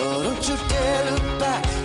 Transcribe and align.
Oh, 0.00 0.22
don't 0.22 0.48
you 0.48 0.56
dare 0.68 1.10
look 1.10 1.38
back. 1.40 1.77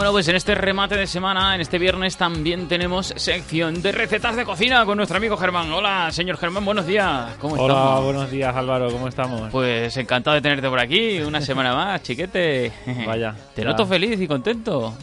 Bueno, 0.00 0.12
pues 0.12 0.26
en 0.28 0.36
este 0.36 0.54
remate 0.54 0.96
de 0.96 1.06
semana, 1.06 1.54
en 1.54 1.60
este 1.60 1.78
viernes, 1.78 2.16
también 2.16 2.68
tenemos 2.68 3.12
sección 3.16 3.82
de 3.82 3.92
recetas 3.92 4.34
de 4.34 4.46
cocina 4.46 4.86
con 4.86 4.96
nuestro 4.96 5.18
amigo 5.18 5.36
Germán. 5.36 5.70
Hola, 5.70 6.08
señor 6.10 6.38
Germán, 6.38 6.64
buenos 6.64 6.86
días. 6.86 7.34
¿Cómo 7.38 7.56
Hola, 7.56 7.74
estamos? 7.74 8.04
buenos 8.04 8.30
días 8.30 8.56
Álvaro, 8.56 8.90
¿cómo 8.90 9.08
estamos? 9.08 9.50
Pues 9.52 9.94
encantado 9.98 10.36
de 10.36 10.40
tenerte 10.40 10.70
por 10.70 10.80
aquí, 10.80 11.20
una 11.20 11.42
semana 11.42 11.74
más, 11.74 12.02
chiquete. 12.02 12.72
Vaya, 13.06 13.36
Te 13.54 13.60
ya. 13.60 13.68
noto 13.68 13.84
feliz 13.84 14.18
y 14.18 14.26
contento. 14.26 14.94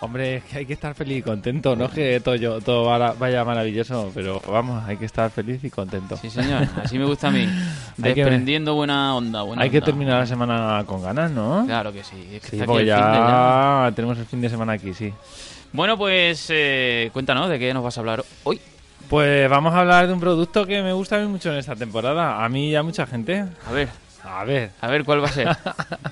Hombre, 0.00 0.36
es 0.36 0.44
que 0.44 0.58
hay 0.58 0.66
que 0.66 0.74
estar 0.74 0.94
feliz 0.94 1.18
y 1.18 1.22
contento, 1.22 1.74
no 1.74 1.86
es 1.86 1.90
que 1.92 2.20
todo, 2.20 2.34
yo- 2.34 2.60
todo 2.60 2.84
vaya 3.18 3.44
maravilloso, 3.46 4.10
pero 4.14 4.42
vamos, 4.46 4.84
hay 4.84 4.98
que 4.98 5.06
estar 5.06 5.30
feliz 5.30 5.64
y 5.64 5.70
contento. 5.70 6.18
Sí, 6.18 6.28
señor, 6.28 6.68
así 6.84 6.98
me 6.98 7.06
gusta 7.06 7.28
a 7.28 7.30
mí. 7.30 7.48
Desprendiendo 7.96 8.74
buena 8.74 9.16
onda, 9.16 9.40
buena 9.42 9.62
hay 9.62 9.70
que 9.70 9.80
terminar 9.80 10.20
la 10.20 10.26
semana 10.26 10.84
con 10.86 11.02
ganas, 11.02 11.30
¿no? 11.30 11.64
Claro 11.66 11.94
que 11.94 12.04
sí. 12.04 12.28
es 12.30 12.42
que 12.42 12.48
Sí, 12.50 12.60
está 12.60 12.70
aquí 12.70 12.80
el 12.82 12.86
ya, 12.86 12.96
fin 12.96 13.10
de 13.12 13.18
ya. 13.18 13.92
tenemos 13.96 14.18
el 14.18 14.26
fin 14.26 14.40
de 14.42 14.48
semana 14.50 14.72
aquí, 14.74 14.92
sí. 14.92 15.12
Bueno, 15.72 15.96
pues 15.96 16.46
eh, 16.50 17.08
cuéntanos 17.14 17.48
de 17.48 17.58
qué 17.58 17.72
nos 17.72 17.82
vas 17.82 17.96
a 17.96 18.00
hablar 18.00 18.22
hoy. 18.44 18.60
Pues 19.08 19.48
vamos 19.48 19.72
a 19.72 19.80
hablar 19.80 20.06
de 20.08 20.12
un 20.12 20.20
producto 20.20 20.66
que 20.66 20.82
me 20.82 20.92
gusta 20.92 21.16
a 21.16 21.20
mí 21.20 21.26
mucho 21.26 21.50
en 21.52 21.58
esta 21.58 21.74
temporada, 21.74 22.44
a 22.44 22.48
mí 22.50 22.68
y 22.70 22.74
a 22.76 22.82
mucha 22.82 23.06
gente. 23.06 23.46
A 23.66 23.72
ver, 23.72 23.88
A 24.24 24.44
ver, 24.44 24.72
a 24.80 24.88
ver 24.88 25.04
cuál 25.04 25.22
va 25.22 25.28
a 25.28 25.32
ser. 25.32 25.48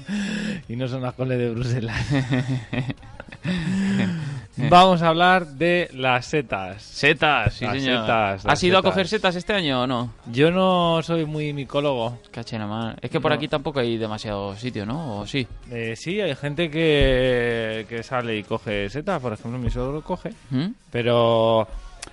y 0.69 0.76
no 0.76 0.88
son 0.88 1.02
las 1.02 1.12
coles 1.14 1.36
de 1.38 1.50
Bruselas. 1.50 1.98
vamos 4.70 5.03
a 5.03 5.08
hablar 5.08 5.47
de 5.47 5.89
las 5.92 6.27
setas. 6.27 6.83
Setas, 6.83 7.55
sí, 7.55 7.64
Las 7.64 7.75
señor. 7.83 8.00
setas, 8.03 8.44
las 8.44 8.53
¿Has 8.53 8.62
ido 8.62 8.78
a 8.78 8.83
coger 8.83 9.08
setas 9.08 9.34
este 9.36 9.53
año 9.53 9.83
o 9.83 9.86
no? 9.86 10.12
Yo 10.31 10.50
no 10.50 11.00
soy 11.03 11.25
muy 11.25 11.53
micólogo. 11.53 12.19
Caché 12.31 12.58
nada 12.58 12.70
más. 12.70 12.97
Es 13.03 13.11
que 13.11 13.20
por 13.20 13.31
No. 13.33 13.36
aquí 13.36 13.48
tampoco 13.48 13.81
hay 13.81 13.97
demasiado 13.97 14.55
sitio, 14.56 14.86
¿no? 14.86 15.20
¿O 15.20 15.27
sí? 15.27 15.47
Eh, 15.70 15.94
sí, 15.97 16.20
hay 16.20 16.34
gente 16.34 16.70
que, 16.70 17.86
que 17.89 18.03
sale 18.03 18.36
y 18.39 18.42
coge 18.44 18.89
setas, 18.91 19.20
por 19.20 19.33
ejemplo, 19.33 19.59
mi 19.59 19.70
suegro 19.70 20.03
coge, 20.03 20.31
¿Mm? 20.50 20.66
pero 20.91 21.66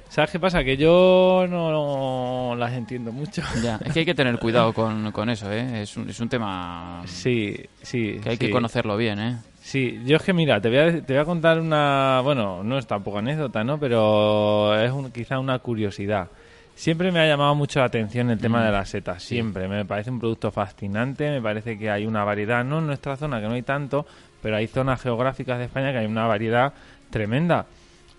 ¿sabes 0.09 0.31
qué 0.31 0.39
pasa? 0.39 0.63
Que 0.63 0.77
yo 0.77 1.45
no, 1.49 1.71
no 1.71 2.55
las 2.55 2.73
entiendo 2.73 3.11
mucho. 3.11 3.41
Ya, 3.63 3.79
es 3.83 3.93
que 3.93 3.99
hay 3.99 4.05
que 4.05 4.15
tener 4.15 4.39
cuidado 4.39 4.73
con, 4.73 5.11
con 5.11 5.29
eso, 5.29 5.51
¿eh? 5.51 5.83
Es 5.83 5.95
un, 5.97 6.09
es 6.09 6.19
un 6.19 6.29
tema 6.29 7.01
Sí, 7.05 7.55
sí. 7.81 8.19
que 8.23 8.29
hay 8.31 8.37
que 8.37 8.49
conocerlo 8.49 8.97
bien, 8.97 9.19
¿eh? 9.19 9.37
Sí, 9.71 10.01
yo 10.05 10.17
es 10.17 10.23
que 10.23 10.33
mira, 10.33 10.59
te 10.59 10.67
voy 10.67 10.77
a, 10.79 11.01
te 11.01 11.13
voy 11.13 11.21
a 11.21 11.25
contar 11.25 11.57
una, 11.59 12.19
bueno, 12.25 12.61
no 12.61 12.77
es 12.77 12.85
tampoco 12.85 13.19
anécdota, 13.19 13.63
¿no? 13.63 13.77
Pero 13.79 14.75
es 14.77 14.91
un- 14.91 15.11
quizá 15.11 15.39
una 15.39 15.59
curiosidad. 15.59 16.27
Siempre 16.75 17.09
me 17.11 17.19
ha 17.21 17.25
llamado 17.27 17.55
mucho 17.55 17.79
la 17.79 17.85
atención 17.85 18.29
el 18.31 18.39
tema 18.39 18.59
Mm. 18.59 18.65
de 18.65 18.71
las 18.71 18.89
setas, 18.89 19.23
siempre. 19.23 19.69
Me 19.69 19.85
parece 19.85 20.09
un 20.09 20.19
producto 20.19 20.51
fascinante, 20.51 21.29
me 21.29 21.41
parece 21.41 21.77
que 21.79 21.89
hay 21.89 22.05
una 22.05 22.25
variedad, 22.25 22.65
no 22.65 22.79
en 22.79 22.87
nuestra 22.87 23.15
zona, 23.15 23.39
que 23.39 23.47
no 23.47 23.53
hay 23.53 23.61
tanto, 23.61 24.05
pero 24.41 24.57
hay 24.57 24.67
zonas 24.67 25.01
geográficas 25.01 25.57
de 25.59 25.65
España 25.65 25.91
que 25.93 25.99
hay 25.99 26.05
una 26.05 26.27
variedad 26.27 26.73
tremenda. 27.09 27.65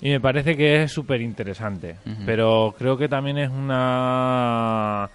Y 0.01 0.09
me 0.09 0.21
parece 0.21 0.57
que 0.57 0.85
es 0.85 0.91
súper 0.93 1.21
interesante. 1.21 1.97
Pero 2.25 2.75
creo 2.79 2.97
que 2.97 3.09
también 3.09 3.37
es 3.39 3.51
una, 3.51 5.09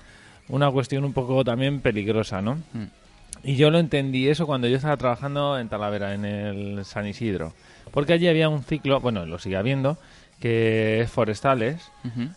una 0.50 0.69
cuestión 0.72 1.03
un 1.03 1.13
poco 1.13 1.44
también 1.44 1.81
peligrosa, 1.81 2.41
¿no? 2.44 2.56
Mm. 2.73 2.83
Y 3.44 3.56
yo 3.56 3.70
lo 3.70 3.80
entendí 3.80 4.28
eso 4.28 4.46
cuando 4.46 4.68
yo 4.68 4.78
estaba 4.78 4.98
trabajando 4.98 5.58
en 5.59 5.70
Talavera, 5.70 6.14
en 6.14 6.25
el 6.25 6.86
San 6.86 7.08
Isidro. 7.08 7.53
Porque 7.92 8.14
allí 8.14 8.28
había 8.28 8.50
un 8.50 8.64
ciclo, 8.64 9.00
bueno, 9.00 9.25
lo 9.25 9.40
sigue 9.40 9.58
habiendo, 9.58 9.98
que 10.40 11.02
es 11.02 11.09
forestales. 11.09 11.92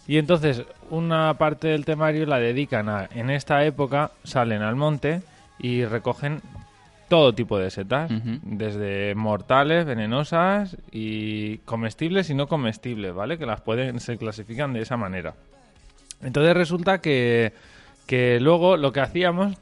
Y 0.07 0.19
entonces 0.19 0.63
una 0.91 1.35
parte 1.35 1.69
del 1.69 1.85
temario 1.85 2.27
la 2.27 2.39
dedican 2.39 2.89
a, 2.89 3.09
en 3.15 3.31
esta 3.31 3.65
época, 3.65 4.13
salen 4.25 4.63
al 4.63 4.77
monte 4.77 5.23
y 5.59 5.85
recogen 5.85 6.41
todo 7.09 7.35
tipo 7.35 7.59
de 7.59 7.71
setas, 7.71 8.11
desde 8.43 9.17
mortales, 9.17 9.85
venenosas 9.85 10.77
y 10.93 11.59
comestibles 11.59 12.31
y 12.31 12.35
no 12.35 12.47
comestibles, 12.47 13.13
¿vale? 13.13 13.37
Que 13.37 13.47
las 13.47 13.61
pueden, 13.61 13.99
se 13.99 14.17
clasifican 14.17 14.73
de 14.73 14.83
esa 14.83 14.97
manera. 14.97 15.35
Entonces 16.23 16.55
resulta 16.55 17.01
que, 17.01 17.53
que 18.07 18.39
luego 18.39 18.77
lo 18.77 18.93
que 18.93 19.01
hacíamos, 19.01 19.57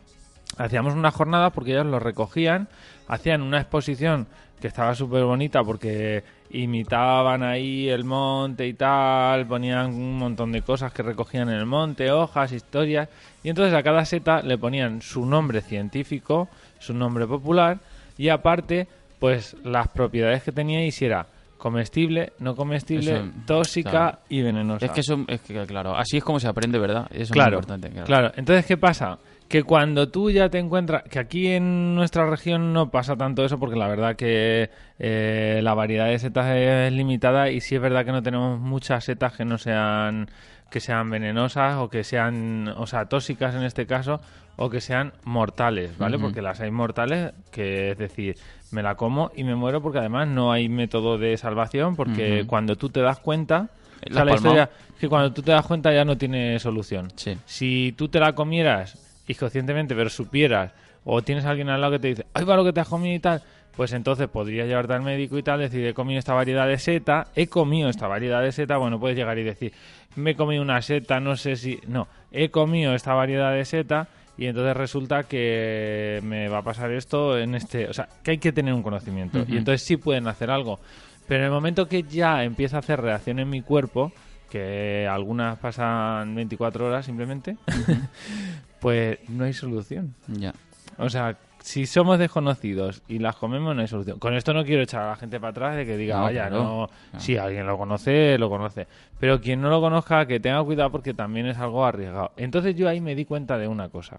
hacíamos 0.59 0.95
una 0.95 1.11
jornada 1.11 1.51
porque 1.51 1.73
ellos 1.73 1.87
lo 1.87 1.99
recogían, 1.99 2.69
hacían 3.07 3.43
una 3.43 3.59
exposición 3.61 4.27
que 4.61 4.67
estaba 4.69 4.95
súper 4.95 5.25
bonita 5.25 5.63
porque 5.63 6.25
imitaban 6.51 7.43
ahí 7.43 7.89
el 7.89 8.05
monte 8.05 8.67
y 8.67 8.75
tal, 8.75 9.47
ponían 9.47 9.95
un 9.95 10.19
montón 10.19 10.53
de 10.53 10.63
cosas 10.63 10.93
que 10.93 11.03
recogían 11.03 11.49
en 11.49 11.57
el 11.57 11.67
monte, 11.67 12.11
hojas, 12.11 12.53
historias, 12.53 13.09
y 13.43 13.51
entonces 13.51 13.75
a 13.75 13.83
cada 13.83 14.05
seta 14.05 14.43
le 14.43 14.59
ponían 14.59 15.01
su 15.01 15.25
nombre 15.27 15.61
científico, 15.61 16.49
su 16.79 16.95
nombre 16.95 17.27
popular, 17.27 17.79
y 18.17 18.31
aparte, 18.31 18.89
pues 19.19 19.57
las 19.63 19.89
propiedades 19.89 20.43
que 20.43 20.53
tenía 20.53 20.85
y 20.85 20.91
si 20.91 21.05
era 21.05 21.27
comestible, 21.59 22.33
no 22.39 22.55
comestible, 22.55 23.17
Eso, 23.17 23.31
tóxica 23.47 23.91
claro. 23.91 24.19
y 24.29 24.43
venenosa. 24.43 24.87
Es 24.87 24.93
que 24.93 25.01
eso, 25.01 25.25
es 25.27 25.41
que 25.41 25.67
claro, 25.67 25.97
así 25.97 26.17
es 26.17 26.25
como 26.25 26.41
se 26.41 26.49
aprende, 26.49 26.79
¿verdad? 26.79 27.07
Eso 27.11 27.35
claro, 27.35 27.59
es 27.59 27.67
muy 27.67 27.75
importante. 27.75 28.05
claro. 28.07 28.33
Entonces, 28.37 28.65
¿qué 28.65 28.77
pasa? 28.77 29.19
Que 29.49 29.63
cuando 29.63 30.11
tú 30.11 30.31
ya 30.31 30.51
te 30.51 30.59
encuentras, 30.59 31.05
que 31.05 31.19
aquí 31.19 31.49
en 31.49 31.95
nuestra 31.95 32.29
región 32.29 32.75
no 32.75 32.91
pasa 32.91 33.17
tanto 33.17 33.45
eso 33.45 33.59
porque 33.59 33.77
la 33.77 33.89
verdad 33.89 34.15
que 34.15 34.71
eh, 34.99 35.61
la 35.63 35.73
variedad 35.73 36.07
de 36.07 36.19
setas 36.19 36.55
es 36.55 36.93
limitada 36.93 37.51
y 37.51 37.61
sí 37.61 37.75
es 37.75 37.81
verdad 37.81 38.05
que 38.05 38.13
no 38.13 38.23
tenemos 38.23 38.61
muchas 38.61 39.05
setas 39.05 39.35
que 39.35 39.47
no 39.47 39.57
sean 39.57 40.29
que 40.71 40.81
sean 40.81 41.09
venenosas 41.11 41.77
o 41.77 41.89
que 41.89 42.05
sean, 42.05 42.69
o 42.77 42.87
sea, 42.87 43.07
tóxicas 43.07 43.55
en 43.55 43.63
este 43.63 43.87
caso, 43.87 44.21
o 44.57 44.69
que 44.69 44.81
sean 44.81 45.13
mortales, 45.25 45.97
¿vale? 45.99 46.19
Porque 46.19 46.43
las 46.43 46.61
hay 46.61 46.71
mortales, 46.71 47.33
que 47.51 47.93
es 47.93 47.99
decir, 47.99 48.37
me 48.71 48.83
la 48.83 48.97
como 48.97 49.31
y 49.35 49.45
me 49.45 49.55
muero 49.55 49.81
porque 49.81 49.99
además 49.99 50.29
no 50.29 50.53
hay 50.53 50.69
método 50.69 51.17
de 51.17 51.37
salvación, 51.37 51.97
porque 51.97 52.45
cuando 52.47 52.77
tú 52.77 52.91
te 52.91 53.01
das 53.01 53.19
cuenta, 53.21 53.69
La 54.03 54.11
o 54.11 54.15
sea, 54.15 54.25
la 54.25 54.35
historia 54.35 54.71
es 54.95 55.01
que 55.01 55.09
cuando 55.09 55.33
tú 55.33 55.43
te 55.43 55.53
das 55.53 55.65
cuenta 55.65 55.93
ya 55.93 56.05
no 56.05 56.19
tiene 56.19 56.59
solución. 56.59 57.09
Sí. 57.17 57.39
Si 57.47 57.95
tú 57.97 58.09
te 58.09 58.21
la 58.21 58.35
comieras 58.35 59.08
inconscientemente, 59.29 59.95
pero 59.95 60.11
supieras, 60.11 60.73
o 61.05 61.23
tienes 61.23 61.45
a 61.45 61.51
alguien 61.51 61.69
al 61.69 61.81
lado 61.81 61.93
que 61.93 61.99
te 62.01 62.09
dice, 62.09 62.27
ay, 62.35 62.45
va 62.45 62.57
lo 62.57 62.65
que 62.65 62.73
te 62.73 62.81
has 62.81 62.89
comido 62.89 63.15
y 63.15 63.21
tal, 63.21 63.43
pues 63.77 63.93
entonces 63.93 64.29
podrías 64.29 64.67
llevarte 64.67 64.95
al 64.95 65.03
médico 65.03 65.39
y 65.39 65.43
tal, 65.43 65.61
decir, 65.61 65.87
he 65.87 65.95
comido 65.95 66.19
esta 66.19 66.35
variedad 66.35 66.67
de 66.67 66.79
seta, 66.79 67.29
he 67.37 67.47
comido 67.47 67.89
esta 67.89 68.09
variedad 68.09 68.43
de 68.43 68.51
seta, 68.51 68.77
bueno, 68.77 68.99
puedes 68.99 69.17
llegar 69.17 69.39
y 69.39 69.45
decir, 69.45 69.73
me 70.17 70.33
he 70.33 70.35
comido 70.35 70.63
una 70.63 70.83
seta, 70.83 71.21
no 71.21 71.37
sé 71.37 71.55
si, 71.55 71.79
no, 71.87 72.09
he 72.33 72.51
comido 72.51 72.95
esta 72.95 73.15
variedad 73.15 73.53
de 73.53 73.65
seta 73.65 74.09
y 74.37 74.47
entonces 74.47 74.77
resulta 74.77 75.25
que 75.25 76.21
me 76.25 76.49
va 76.49 76.59
a 76.59 76.63
pasar 76.63 76.91
esto 76.93 77.39
en 77.39 77.55
este, 77.55 77.89
o 77.89 77.93
sea, 77.93 78.09
que 78.23 78.33
hay 78.33 78.39
que 78.39 78.53
tener 78.53 78.75
un 78.75 78.83
conocimiento 78.83 79.45
y 79.47 79.57
entonces 79.57 79.83
sí 79.83 79.97
pueden 79.97 80.27
hacer 80.27 80.51
algo, 80.51 80.81
pero 81.29 81.41
en 81.41 81.47
el 81.47 81.53
momento 81.53 81.87
que 81.87 82.03
ya 82.03 82.43
empieza 82.43 82.77
a 82.77 82.81
hacer 82.81 83.01
reacción 83.01 83.39
en 83.39 83.49
mi 83.49 83.63
cuerpo, 83.63 84.13
que 84.51 85.07
algunas 85.07 85.59
pasan 85.59 86.35
24 86.35 86.87
horas 86.87 87.07
simplemente, 87.07 87.57
pues 88.81 89.19
no 89.29 89.45
hay 89.45 89.53
solución. 89.53 90.15
Ya. 90.27 90.55
O 90.99 91.09
sea, 91.09 91.37
si 91.61 91.87
somos 91.87 92.19
desconocidos 92.19 93.03
y 93.09 93.19
las 93.19 93.37
comemos, 93.37 93.75
no 93.75 93.83
hay 93.83 93.89
solución. 93.89 94.19
Con 94.19 94.35
esto 94.35 94.53
no 94.53 94.65
quiero 94.65 94.83
echar 94.83 95.03
a 95.03 95.11
la 95.11 95.17
gente 95.17 95.39
para 95.39 95.51
atrás 95.51 95.77
de 95.77 95.85
que 95.85 95.97
diga, 95.97 96.17
No, 96.17 96.23
vaya, 96.23 96.49
no. 96.51 96.89
Si 97.19 97.37
alguien 97.37 97.67
lo 97.67 97.77
conoce, 97.77 98.39
lo 98.39 98.49
conoce. 98.49 98.87
Pero 99.21 99.41
quien 99.41 99.61
no 99.61 99.69
lo 99.69 99.81
conozca, 99.81 100.27
que 100.27 100.41
tenga 100.41 100.63
cuidado 100.65 100.91
porque 100.91 101.15
también 101.15 101.47
es 101.47 101.59
algo 101.59 101.85
arriesgado. 101.85 102.33
Entonces 102.37 102.75
yo 102.75 102.89
ahí 102.89 103.01
me 103.01 103.15
di 103.15 103.25
cuenta 103.25 103.59
de 103.59 103.69
una 103.69 103.89
cosa. 103.89 104.19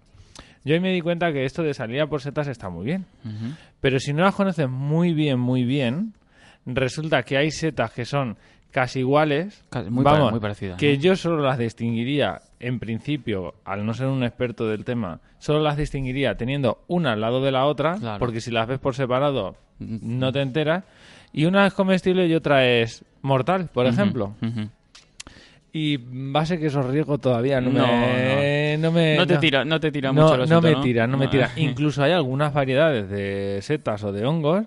Yo 0.63 0.73
ahí 0.73 0.79
me 0.79 0.91
di 0.91 1.01
cuenta 1.01 1.31
que 1.31 1.45
esto 1.45 1.63
de 1.63 1.73
salir 1.73 2.01
a 2.01 2.07
por 2.07 2.21
setas 2.21 2.47
está 2.47 2.69
muy 2.69 2.85
bien. 2.85 3.05
Pero 3.79 3.99
si 3.99 4.13
no 4.13 4.23
las 4.23 4.35
conoces 4.35 4.69
muy 4.69 5.13
bien, 5.13 5.39
muy 5.39 5.63
bien, 5.63 6.13
resulta 6.65 7.23
que 7.23 7.37
hay 7.37 7.51
setas 7.51 7.91
que 7.91 8.05
son 8.05 8.37
casi 8.71 8.99
iguales. 8.99 9.63
Pare- 9.69 9.87
vamos, 9.89 10.31
muy 10.31 10.39
parecidas, 10.39 10.77
Que 10.77 10.95
¿no? 10.95 11.01
yo 11.03 11.15
solo 11.15 11.41
las 11.43 11.57
distinguiría, 11.57 12.41
en 12.59 12.79
principio, 12.79 13.55
al 13.65 13.85
no 13.85 13.93
ser 13.93 14.07
un 14.07 14.23
experto 14.23 14.67
del 14.67 14.83
tema, 14.85 15.19
solo 15.39 15.59
las 15.61 15.77
distinguiría 15.77 16.35
teniendo 16.35 16.79
una 16.87 17.13
al 17.13 17.21
lado 17.21 17.41
de 17.41 17.51
la 17.51 17.65
otra, 17.65 17.95
Claro. 17.95 18.19
porque 18.19 18.41
si 18.41 18.51
las 18.51 18.67
ves 18.67 18.79
por 18.79 18.95
separado 18.95 19.55
Mm. 19.79 20.19
no 20.19 20.31
te 20.31 20.41
enteras. 20.41 20.83
Y 21.31 21.45
una 21.45 21.65
es 21.67 21.73
comestible 21.73 22.25
y 22.27 22.33
otra 22.33 22.65
es 22.65 23.05
mortal, 23.21 23.69
por 23.73 23.85
ejemplo. 23.85 24.33
Ujú. 24.41 24.67
Y 25.71 25.97
va 26.31 26.41
a 26.41 26.45
ser 26.47 26.59
que 26.59 26.65
esos 26.65 26.85
riesgos 26.87 27.21
todavía 27.21 27.61
no, 27.61 27.69
No, 27.69 27.85
me, 27.85 28.75
no. 28.79 28.91
me- 28.91 29.15
No 29.15 29.27
te 29.27 29.35
no- 29.35 29.39
tira, 29.39 29.63
no 29.63 29.79
te 29.79 29.91
tira 29.91 30.11
no, 30.11 30.23
mucho 30.23 30.43
el 30.43 30.49
no 30.49 30.61
me 30.61 30.71
¿no? 30.71 30.81
tira, 30.81 31.05
no 31.05 31.17
me 31.17 31.27
tira. 31.27 31.51
Incluso 31.57 32.01
hay 32.03 32.11
algunas 32.11 32.51
variedades 32.53 33.07
de 33.09 33.59
setas 33.61 34.03
o 34.03 34.11
de 34.11 34.25
hongos 34.25 34.65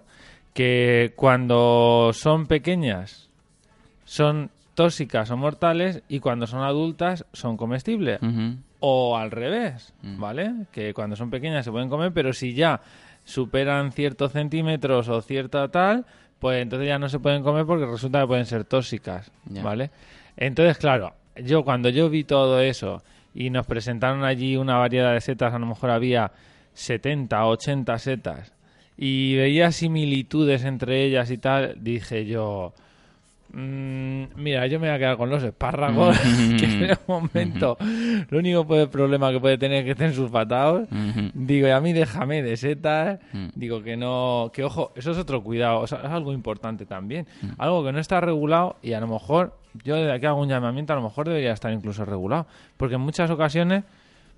que 0.55 1.13
cuando 1.17 2.11
son 2.15 2.47
pequeñas 2.47 3.29
son 4.13 4.51
tóxicas 4.75 5.31
o 5.31 5.39
mortales 5.39 6.03
y 6.07 6.21
cuando 6.21 6.47
son 6.47 6.63
adultas 6.63 7.25
son 7.33 7.57
comestibles. 7.57 8.21
O 8.79 9.17
al 9.17 9.31
revés, 9.31 9.95
Mm. 10.03 10.21
¿vale? 10.21 10.53
Que 10.71 10.93
cuando 10.93 11.17
son 11.17 11.31
pequeñas 11.31 11.65
se 11.65 11.71
pueden 11.71 11.89
comer, 11.89 12.13
pero 12.13 12.35
si 12.35 12.53
ya 12.53 12.83
superan 13.25 13.91
ciertos 13.93 14.33
centímetros 14.33 15.09
o 15.09 15.23
cierta 15.23 15.67
tal, 15.69 16.05
pues 16.41 16.61
entonces 16.61 16.89
ya 16.89 16.99
no 16.99 17.09
se 17.09 17.21
pueden 17.21 17.43
comer 17.43 17.65
porque 17.65 17.87
resulta 17.87 18.21
que 18.21 18.27
pueden 18.27 18.45
ser 18.45 18.65
tóxicas. 18.65 19.31
¿vale? 19.47 19.91
Entonces, 20.37 20.77
claro, 20.77 21.15
yo 21.43 21.65
cuando 21.65 21.89
yo 21.89 22.11
vi 22.11 22.25
todo 22.25 22.61
eso 22.61 23.03
y 23.35 23.49
nos 23.49 23.65
presentaron 23.67 24.25
allí 24.25 24.57
una 24.59 24.77
variedad 24.77 25.15
de 25.15 25.23
setas, 25.23 25.55
a 25.55 25.59
lo 25.59 25.65
mejor 25.65 25.89
había 25.89 26.33
70, 26.75 27.47
80 27.47 27.99
setas, 27.99 28.53
y 28.99 29.37
veía 29.37 29.73
similitudes 29.73 30.65
entre 30.65 31.03
ellas 31.03 31.31
y 31.31 31.39
tal, 31.39 31.77
dije 31.81 32.27
yo, 32.27 32.75
mm, 33.53 34.23
mira, 34.37 34.67
yo 34.67 34.81
me 34.81 34.89
voy 34.89 34.95
a 34.97 34.99
quedar 34.99 35.17
con 35.17 35.31
los 35.31 35.43
espárragos, 35.43 36.19
que 36.59 36.65
en 36.65 36.83
el 36.91 36.99
momento 37.07 37.77
lo 38.31 38.39
único 38.39 38.67
puede- 38.67 38.87
problema 38.87 39.31
que 39.31 39.41
puede 39.41 39.59
tener 39.59 39.79
es 39.81 39.85
que 39.85 39.91
estén 39.93 40.15
sulfatados. 40.15 40.89
Ujú. 40.91 41.31
Digo, 41.35 41.69
y 41.69 41.71
a 41.71 41.81
mí 41.81 41.93
déjame 41.93 42.43
de 42.43 42.57
setas. 42.57 43.21
Mm. 43.33 43.47
Digo 43.55 43.83
que 43.83 43.97
no, 43.97 44.51
que 44.53 44.65
ojo, 44.65 44.93
eso 44.97 45.11
es 45.13 45.19
otro 45.19 45.43
cuidado, 45.43 45.81
o 45.81 45.87
sea, 45.87 45.99
es 45.99 46.11
algo 46.11 46.33
importante 46.33 46.87
también. 46.87 47.27
Mm. 47.43 47.47
Algo 47.59 47.85
que 47.85 47.93
no 47.93 47.99
está 47.99 48.21
regulado 48.21 48.77
y 48.83 48.93
a 48.93 49.01
lo 49.01 49.07
mejor, 49.09 49.57
yo 49.85 49.97
desde 49.97 50.13
aquí 50.13 50.27
hago 50.27 50.41
un 50.41 50.49
llamamiento, 50.49 50.93
a 50.93 50.97
lo 50.97 51.03
mejor 51.03 51.29
debería 51.29 51.53
estar 51.53 51.73
incluso 51.73 52.05
regulado. 52.05 52.47
Porque 52.77 52.97
en 52.97 53.01
muchas 53.01 53.31
ocasiones, 53.31 53.85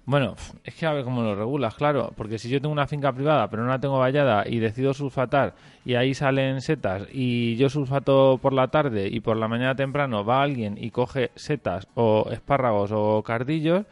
bueno, 0.07 0.35
es 0.65 0.75
que 0.75 0.85
a 0.87 0.93
ver 0.93 1.05
cómo 1.05 1.23
lo 1.23 1.35
regulas, 1.35 1.75
claro. 1.75 2.13
Porque 2.17 2.39
si 2.39 2.49
yo 2.49 2.61
tengo 2.61 2.73
una 2.73 2.87
finca 2.87 3.13
privada 3.13 3.49
pero 3.49 3.63
no 3.63 3.71
la 3.71 3.79
tengo 3.81 3.99
vallada 3.99 4.45
y 4.47 4.59
decido 4.59 4.93
sulfatar 4.95 5.55
y 5.85 5.95
ahí 5.95 6.13
salen 6.15 6.61
setas 6.61 7.07
y 7.13 7.57
yo 7.57 7.69
sulfato 7.71 8.39
por 8.43 8.53
la 8.53 8.69
tarde 8.69 9.09
y 9.09 9.21
por 9.21 9.37
la 9.37 9.49
mañana 9.49 9.75
temprano 9.75 10.25
va 10.25 10.43
alguien 10.43 10.77
y 10.79 10.91
coge 10.91 11.31
setas 11.35 11.87
o 11.95 12.29
espárragos 12.31 12.91
o 12.93 13.23
cardillos, 13.23 13.85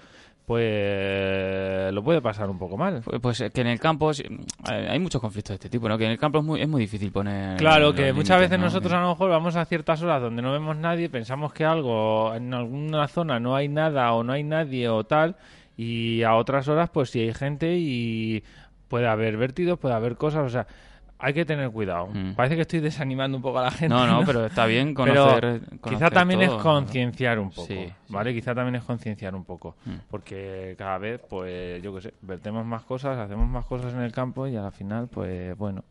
pues 0.47 1.93
lo 1.95 2.03
puede 2.03 2.21
pasar 2.21 2.51
un 2.51 2.59
poco 2.59 2.77
mal. 2.77 3.01
Pues- 3.05 3.21
Pues 3.21 3.41
eh, 3.41 3.51
que 3.51 3.61
en 3.63 3.69
el 3.69 3.81
campo 3.81 4.11
eh, 4.13 4.89
hay 4.91 4.99
muchos 4.99 5.21
conflictos 5.21 5.51
de 5.51 5.55
este 5.55 5.69
tipo, 5.71 5.89
¿no? 5.89 5.97
Que 5.99 6.05
en 6.05 6.11
el 6.13 6.19
campo 6.19 6.39
es 6.39 6.45
muy, 6.45 6.61
es 6.61 6.69
muy 6.69 6.83
difícil 6.83 7.11
poner. 7.13 7.57
Claro, 7.57 7.93
que 7.95 8.13
muchas 8.13 8.37
límites, 8.39 8.51
veces 8.51 8.59
¿no? 8.59 8.65
nosotros 8.67 8.93
a 8.93 9.01
lo 9.01 9.09
mejor 9.11 9.31
vamos 9.31 9.57
a 9.57 9.65
ciertas 9.65 10.03
horas 10.03 10.21
donde 10.21 10.43
no 10.43 10.53
vemos 10.53 10.77
nadie, 10.77 11.09
pensamos 11.09 11.53
que 11.53 11.65
algo 11.65 12.35
en 12.35 12.53
alguna 12.53 13.09
zona 13.09 13.41
no 13.41 13.55
hay 13.55 13.69
nada 13.69 14.13
o 14.13 14.23
no 14.25 14.33
hay 14.33 14.43
nadie 14.43 14.89
o 14.89 15.05
tal, 15.05 15.37
y 15.83 16.23
a 16.23 16.35
otras 16.35 16.69
horas 16.69 16.91
pues 16.91 17.11
sí 17.11 17.21
hay 17.21 17.35
gente 17.35 17.77
y 17.79 18.43
puede 18.89 19.07
haber 19.09 19.37
vertidos, 19.37 19.79
puede 19.79 19.95
haber 19.95 20.17
cosas, 20.17 20.45
o 20.45 20.49
sea, 20.49 20.67
hay 21.19 21.33
que 21.35 21.45
tener 21.45 21.71
cuidado. 21.71 22.09
Mm. 22.13 22.35
Parece 22.35 22.57
que 22.57 22.63
estoy 22.63 22.81
desanimando 22.81 23.37
un 23.37 23.43
poco 23.43 23.61
a 23.61 23.63
la 23.63 23.71
gente. 23.71 23.95
No, 23.95 24.07
no, 24.07 24.27
pero 24.27 24.47
está 24.47 24.67
bien 24.67 24.93
Pero 24.93 25.25
conocer. 25.25 25.61
quizá 25.89 26.11
también 26.11 26.41
todo, 26.41 26.57
es 26.57 26.63
concienciar 26.63 27.39
un 27.39 27.51
poco, 27.51 27.67
Sí, 27.69 27.75
sí. 27.87 27.93
¿vale? 28.09 28.35
Quizá 28.35 28.55
también 28.55 28.75
es 28.75 28.83
concienciar 28.85 29.35
un 29.35 29.45
poco, 29.45 29.77
Mm. 29.87 29.91
porque 30.11 30.75
cada 30.77 30.99
vez, 30.99 31.21
pues, 31.31 31.81
yo 31.83 31.95
qué 31.95 32.01
sé, 32.03 32.15
vertemos 32.23 32.67
más 32.67 32.83
cosas, 32.83 33.17
hacemos 33.19 33.49
más 33.49 33.65
cosas 33.67 33.95
en 33.95 34.01
el 34.01 34.11
campo 34.13 34.47
y 34.49 34.57
al 34.57 34.73
final, 34.73 35.09
pues, 35.09 35.57
bueno. 35.57 35.85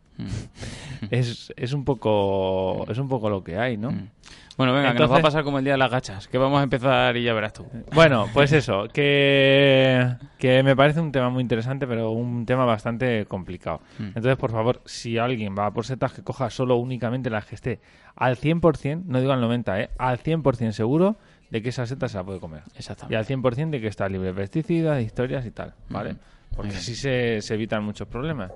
Es, 1.10 1.54
es 1.56 1.74
un 1.74 1.84
poco 1.86 2.86
es 2.90 2.98
un 2.98 3.08
poco 3.10 3.30
lo 3.30 3.44
que 3.44 3.58
hay, 3.58 3.78
¿no? 3.78 3.92
Mm. 3.92 4.10
Bueno, 4.58 4.74
venga, 4.74 4.92
que 4.94 5.00
nos 5.00 5.10
va 5.10 5.16
a 5.16 5.18
Entonces- 5.18 5.24
pasar 5.24 5.44
como 5.44 5.58
el 5.60 5.63
día 5.63 5.74
de 5.74 5.80
las 5.80 5.90
gachas, 5.90 6.28
que 6.28 6.38
vamos 6.38 6.60
a 6.60 6.63
empezar 6.63 7.16
y 7.18 7.24
ya 7.24 7.34
verás 7.34 7.54
tú. 7.54 7.66
Bueno, 7.94 8.28
pues 8.34 8.52
eso, 8.52 8.88
que, 8.94 10.08
que 10.38 10.62
me 10.62 10.75
parece 10.75 11.00
un 11.00 11.12
tema 11.12 11.30
muy 11.30 11.42
interesante, 11.42 11.88
pero 11.88 12.12
un 12.12 12.46
tema 12.46 12.66
bastante 12.66 13.25
complicado. 13.25 13.81
Mm. 13.98 14.04
Entonces, 14.08 14.36
por 14.36 14.52
favor, 14.52 14.81
si 14.86 15.18
alguien 15.18 15.56
va 15.58 15.72
por 15.72 15.86
setas, 15.86 16.13
que 16.13 16.22
coja 16.22 16.50
solo 16.50 16.75
únicamente 16.75 17.30
las 17.30 17.46
que 17.46 17.56
esté 17.56 17.80
al 18.16 18.36
100%, 18.38 19.04
no 19.06 19.19
digo 19.19 19.31
al 19.31 19.42
90%, 19.42 19.80
¿eh? 19.80 19.90
al 19.98 20.19
100% 20.19 20.72
seguro 20.74 21.16
de 21.50 21.62
que 21.62 21.69
esa 21.69 21.86
seta 21.88 22.08
se 22.08 22.18
la 22.18 22.24
puede 22.24 22.40
comer. 22.40 22.62
Y 22.75 22.78
Exactamente. 22.80 23.16
al 23.18 23.25
100% 23.25 23.69
de 23.72 23.81
que 23.81 23.88
está 23.88 24.08
libre 24.10 24.28
de 24.28 24.34
pesticidas, 24.34 24.98
de 24.98 25.04
historias 25.04 25.46
y 25.46 25.52
tal, 25.52 25.74
¿vale? 25.90 26.13
Mm. 26.13 26.18
Porque 26.56 26.75
así 26.75 26.95
se, 26.95 27.42
se 27.42 27.53
evitan 27.53 27.83
muchos 27.83 28.07
problemas. 28.09 28.51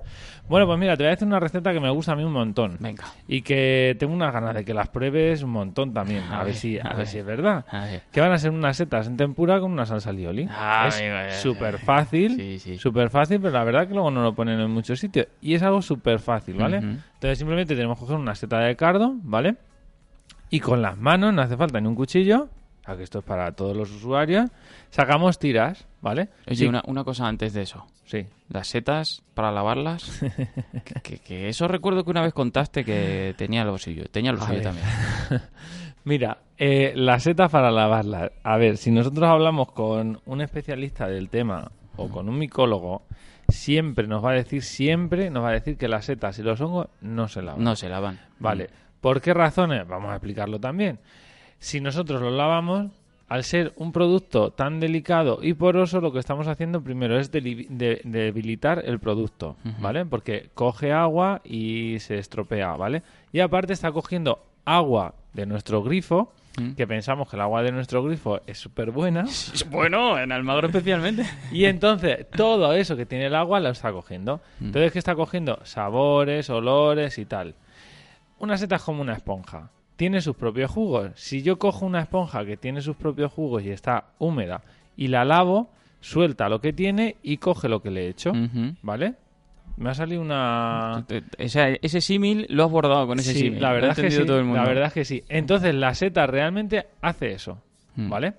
Bueno, 0.48 0.66
pues 0.66 0.78
mira, 0.78 0.96
te 0.96 1.02
voy 1.02 1.08
a 1.08 1.10
decir 1.12 1.26
una 1.26 1.40
receta 1.40 1.72
que 1.72 1.80
me 1.80 1.88
gusta 1.90 2.12
a 2.12 2.16
mí 2.16 2.24
un 2.24 2.32
montón. 2.32 2.76
Venga. 2.78 3.04
Y 3.26 3.40
que 3.40 3.96
tengo 3.98 4.12
unas 4.12 4.32
ganas 4.32 4.54
de 4.54 4.64
que 4.66 4.74
las 4.74 4.88
pruebes 4.88 5.42
un 5.42 5.50
montón 5.50 5.94
también. 5.94 6.22
A, 6.24 6.36
A 6.36 6.44
ver, 6.44 6.48
ver, 6.48 6.54
si, 6.54 6.78
a 6.78 6.82
a 6.82 6.88
ver 6.90 6.96
ver. 6.98 7.06
si 7.06 7.18
es 7.18 7.24
verdad. 7.24 7.64
Que 8.12 8.20
van 8.20 8.32
a 8.32 8.38
ser 8.38 8.50
unas 8.50 8.76
setas 8.76 9.06
en 9.06 9.16
tempura 9.16 9.58
con 9.60 9.72
una 9.72 9.86
salsa 9.86 10.12
lioli. 10.12 10.46
Ah, 10.50 10.88
es 11.28 11.36
súper 11.40 11.78
fácil. 11.78 12.36
Sí, 12.36 12.58
sí. 12.58 12.78
Súper 12.78 13.08
fácil, 13.08 13.40
pero 13.40 13.52
la 13.54 13.64
verdad 13.64 13.88
que 13.88 13.94
luego 13.94 14.10
no 14.10 14.22
lo 14.22 14.34
ponen 14.34 14.60
en 14.60 14.70
muchos 14.70 15.00
sitios. 15.00 15.26
Y 15.40 15.54
es 15.54 15.62
algo 15.62 15.80
súper 15.80 16.18
fácil, 16.20 16.56
¿vale? 16.56 16.76
Entonces 16.76 17.38
simplemente 17.38 17.74
tenemos 17.74 17.96
que 17.98 18.02
coger 18.04 18.16
una 18.18 18.34
seta 18.34 18.58
de 18.60 18.76
cardo, 18.76 19.14
¿vale? 19.22 19.56
Y 20.50 20.60
con 20.60 20.80
las 20.82 20.96
manos, 20.98 21.32
no 21.34 21.42
hace 21.42 21.56
falta 21.56 21.80
ni 21.80 21.88
un 21.88 21.94
cuchillo. 21.94 22.48
O 22.86 22.88
sea, 22.88 22.96
que 22.96 23.02
esto 23.02 23.18
es 23.18 23.24
para 23.24 23.50
todos 23.50 23.76
los 23.76 23.90
usuarios. 23.90 24.48
Sacamos 24.90 25.40
tiras, 25.40 25.88
¿vale? 26.00 26.28
Oye, 26.46 26.54
Sí, 26.56 26.66
una, 26.66 26.82
una 26.86 27.02
cosa 27.02 27.26
antes 27.26 27.52
de 27.52 27.62
eso. 27.62 27.84
Sí. 28.04 28.26
Las 28.48 28.68
setas 28.68 29.22
para 29.34 29.50
lavarlas. 29.50 30.20
que, 30.84 30.94
que- 31.02 31.18
que 31.18 31.48
eso 31.48 31.66
recuerdo 31.66 32.04
que 32.04 32.10
una 32.10 32.22
vez 32.22 32.32
contaste 32.32 32.84
que 32.84 33.34
tenía 33.36 33.64
lo 33.64 33.76
suyo. 33.76 34.04
Tenía 34.12 34.30
lo 34.30 34.40
suyo 34.40 34.62
también. 34.62 34.86
Mira, 36.04 36.38
eh, 36.58 36.92
la 36.94 37.18
seta 37.18 37.48
para 37.48 37.70
lavarla. 37.72 38.30
A 38.44 38.56
ver, 38.56 38.76
si 38.76 38.90
nosotros 38.92 39.28
hablamos 39.28 39.72
con 39.72 40.20
un 40.24 40.40
especialista 40.40 41.08
del 41.08 41.28
tema 41.28 41.72
o 41.96 42.08
con 42.08 42.28
un 42.28 42.38
micólogo, 42.38 43.02
siempre 43.48 44.06
nos 44.06 44.24
va 44.24 44.30
a 44.30 44.34
decir, 44.34 44.62
siempre 44.62 45.30
nos 45.30 45.42
va 45.42 45.48
a 45.48 45.52
decir 45.52 45.76
que 45.76 45.88
las 45.88 46.04
setas 46.04 46.38
y 46.38 46.42
los 46.44 46.60
hongos 46.60 46.86
no 47.00 47.26
se 47.26 47.42
lavan. 47.42 47.64
No 47.64 47.74
se 47.74 47.88
lavan. 47.88 48.20
Vale. 48.38 48.70
¿Por 49.00 49.20
qué 49.20 49.34
razones? 49.34 49.86
Vamos 49.88 50.10
a 50.10 50.14
explicarlo 50.14 50.60
también. 50.60 51.00
Si 51.58 51.80
nosotros 51.80 52.20
lo 52.22 52.30
lavamos, 52.30 52.86
al 53.28 53.42
ser 53.42 53.72
un 53.76 53.90
producto 53.90 54.50
tan 54.52 54.78
delicado 54.78 55.40
y 55.42 55.54
poroso, 55.54 56.00
lo 56.00 56.12
que 56.12 56.20
estamos 56.20 56.46
haciendo 56.46 56.80
primero 56.82 57.18
es 57.18 57.32
de- 57.32 58.00
debilitar 58.04 58.82
el 58.84 58.98
producto. 59.00 59.56
¿vale? 59.80 60.04
Porque 60.06 60.50
coge 60.54 60.92
agua 60.92 61.40
y 61.44 61.98
se 62.00 62.18
estropea, 62.18 62.76
¿vale? 62.76 63.02
Y 63.32 63.40
aparte 63.40 63.72
está 63.72 63.90
cogiendo 63.90 64.44
agua 64.64 65.14
de 65.32 65.46
nuestro 65.46 65.82
grifo, 65.82 66.32
Mm. 66.58 66.72
que 66.72 66.86
pensamos 66.86 67.28
que 67.28 67.36
el 67.36 67.42
agua 67.42 67.62
de 67.62 67.70
nuestro 67.70 68.02
grifo 68.02 68.40
es 68.46 68.56
súper 68.58 68.90
buena, 68.90 69.26
Bueno, 69.70 70.18
en 70.18 70.32
Almagro 70.32 70.68
especialmente. 70.68 71.22
y 71.52 71.66
entonces 71.66 72.26
todo 72.30 72.72
eso 72.72 72.96
que 72.96 73.04
tiene 73.04 73.26
el 73.26 73.34
agua 73.34 73.60
lo 73.60 73.68
está 73.68 73.92
cogiendo. 73.92 74.40
Mm. 74.60 74.66
Entonces, 74.66 74.92
¿qué 74.92 74.98
está 74.98 75.14
cogiendo? 75.14 75.58
Sabores, 75.64 76.48
olores 76.48 77.18
y 77.18 77.26
tal. 77.26 77.54
Una 78.38 78.56
seta 78.56 78.76
es 78.76 78.82
como 78.82 79.02
una 79.02 79.12
esponja. 79.12 79.68
Tiene 79.96 80.20
sus 80.20 80.36
propios 80.36 80.70
jugos. 80.70 81.10
Si 81.14 81.42
yo 81.42 81.58
cojo 81.58 81.86
una 81.86 82.00
esponja 82.00 82.44
que 82.44 82.56
tiene 82.56 82.80
sus 82.82 82.96
propios 82.96 83.32
jugos 83.32 83.62
y 83.64 83.70
está 83.70 84.04
húmeda 84.18 84.60
y 84.96 85.08
la 85.08 85.24
lavo, 85.24 85.70
suelta 86.00 86.48
lo 86.48 86.60
que 86.60 86.72
tiene 86.72 87.16
y 87.22 87.38
coge 87.38 87.68
lo 87.68 87.80
que 87.80 87.90
le 87.90 88.04
he 88.04 88.08
hecho. 88.08 88.32
¿Vale? 88.82 89.14
Me 89.78 89.90
ha 89.90 89.94
salido 89.94 90.20
una... 90.22 91.04
Ese, 91.38 91.78
ese 91.82 92.00
símil 92.00 92.46
lo 92.50 92.64
has 92.64 92.70
bordado 92.70 93.06
con 93.06 93.18
ese 93.18 93.32
Sí, 93.32 93.40
símil. 93.40 93.60
la 93.62 93.72
verdad 93.72 93.90
es 93.90 93.98
que 93.98 94.10
sí. 94.10 94.24
todo 94.24 94.38
el 94.38 94.44
mundo. 94.44 94.60
La 94.62 94.68
verdad 94.68 94.86
es 94.86 94.92
que 94.92 95.04
sí. 95.04 95.22
Entonces 95.28 95.74
la 95.74 95.94
seta 95.94 96.26
realmente 96.26 96.86
hace 97.02 97.32
eso, 97.32 97.58
Mm. 97.96 98.08
¿vale? 98.10 98.34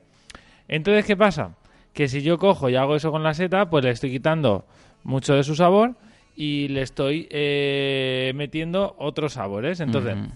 Entonces 0.68 1.06
qué 1.06 1.18
pasa, 1.18 1.56
que 1.94 2.08
si 2.08 2.22
yo 2.22 2.38
cojo 2.38 2.70
y 2.70 2.76
hago 2.76 2.96
eso 2.96 3.12
con 3.12 3.24
la 3.24 3.34
seta, 3.34 3.70
pues 3.72 3.84
le 3.84 3.90
estoy 3.92 4.12
quitando 4.12 4.66
mucho 5.04 5.34
de 5.34 5.44
su 5.44 5.56
sabor 5.56 5.96
y 6.36 6.68
le 6.68 6.84
estoy 6.84 7.28
eh, 7.32 8.32
metiendo 8.36 8.96
otros 9.00 9.34
sabores. 9.34 9.80
Entonces 9.80 10.16
Ujú. 10.16 10.28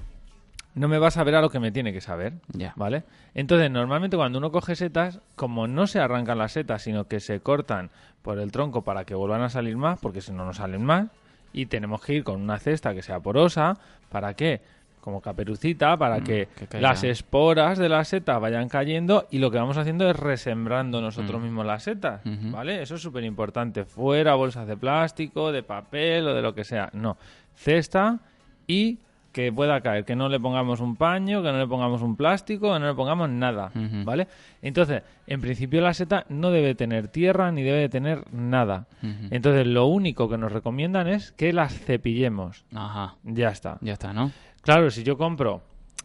No 0.75 0.88
me 0.88 0.98
va 0.98 1.08
a 1.08 1.12
saber 1.12 1.36
a 1.36 1.42
lo 1.42 1.50
que 1.50 1.60
me 1.60 1.72
tiene 1.72 1.92
que 1.94 2.01
saber, 2.01 2.34
Ya. 2.54 2.74
¿vale? 2.75 3.04
Entonces 3.34 3.70
normalmente 3.70 4.16
cuando 4.18 4.38
uno 4.40 4.51
coge 4.51 4.75
setas, 4.75 5.20
como 5.36 5.68
no 5.68 5.88
se 5.88 6.00
arrancan 6.00 6.38
las 6.38 6.54
setas, 6.54 6.82
sino 6.82 7.06
que 7.08 7.20
se 7.20 7.40
cortan 7.42 7.90
por 8.22 8.40
el 8.40 8.51
tronco 8.51 8.84
para 8.84 9.04
que 9.06 9.16
vuelvan 9.16 9.42
a 9.42 9.50
salir 9.50 9.75
más, 9.78 10.00
porque 10.00 10.22
si 10.22 10.32
no 10.32 10.46
no 10.46 10.54
salen 10.54 10.84
más, 10.86 11.08
y 11.54 11.66
tenemos 11.66 12.01
que 12.01 12.13
ir 12.13 12.24
con 12.24 12.40
una 12.42 12.58
cesta 12.60 12.94
que 12.94 13.01
sea 13.01 13.20
porosa, 13.20 13.78
¿para 14.10 14.34
qué? 14.36 14.62
Como 15.01 15.20
caperucita, 15.20 15.98
para 15.98 16.20
Mm, 16.20 16.24
que, 16.24 16.48
las 16.80 17.04
esporas 17.04 17.78
de 17.80 17.90
la 17.90 18.06
seta 18.06 18.38
vayan 18.38 18.70
cayendo 18.70 19.28
y 19.32 19.40
lo 19.40 19.50
que 19.51 19.58
vamos 19.58 19.75
haciendo 19.78 20.08
es 20.10 20.16
resembrando 20.16 21.01
nosotros 21.01 21.42
Mm. 21.42 21.44
mismos 21.44 21.66
las 21.66 21.84
setas. 21.84 22.22
¿vale? 22.24 22.82
Eso 22.84 22.96
es 22.96 23.01
súper 23.01 23.24
importante. 23.24 23.84
Fuera 23.84 24.36
bolsas 24.36 24.68
de 24.68 24.78
plástico, 24.78 25.51
de 25.51 25.63
papel 25.63 26.28
o 26.28 26.34
de 26.36 26.42
lo 26.44 26.54
que 26.54 26.63
sea. 26.63 26.90
No. 26.94 27.18
Cesta 27.56 28.20
y 28.68 29.00
que 29.32 29.52
pueda 29.52 29.82
caer, 29.82 30.06
que 30.06 30.16
no 30.16 30.30
le 30.30 30.40
pongamos 30.40 30.80
un 30.80 30.96
paño, 30.96 31.42
que 31.42 31.52
no 31.52 31.58
le 31.58 31.68
pongamos 31.68 32.02
un 32.02 32.16
plástico, 32.16 32.74
que 32.74 32.80
no 32.80 32.88
le 32.88 32.94
pongamos 32.94 33.30
nada. 33.30 33.72
¿vale? 34.04 34.28
Entonces, 34.62 35.04
en 35.28 35.42
principio 35.42 35.82
la 35.82 35.94
seta 35.94 36.26
no 36.30 36.52
debe 36.52 36.76
tener 36.76 37.08
tierra 37.08 37.52
ni 37.52 37.64
debe 37.64 37.90
tener 37.90 38.32
nada. 38.34 38.88
Entonces, 39.30 39.68
lo 39.68 39.86
único 39.86 40.30
que 40.30 40.38
nos 40.38 40.52
recomiendan 40.52 41.08
es 41.08 41.32
que 41.32 41.54
las 41.54 41.74
cepillemos. 41.74 42.66
Ajá. 42.74 43.16
Ya 43.24 43.50
está. 43.50 43.78
Ya 43.82 43.94
está, 43.94 44.14
¿no? 44.14 44.32
Claro, 44.62 44.92
si 44.92 45.04
yo 45.04 45.18
compro, 45.18 45.62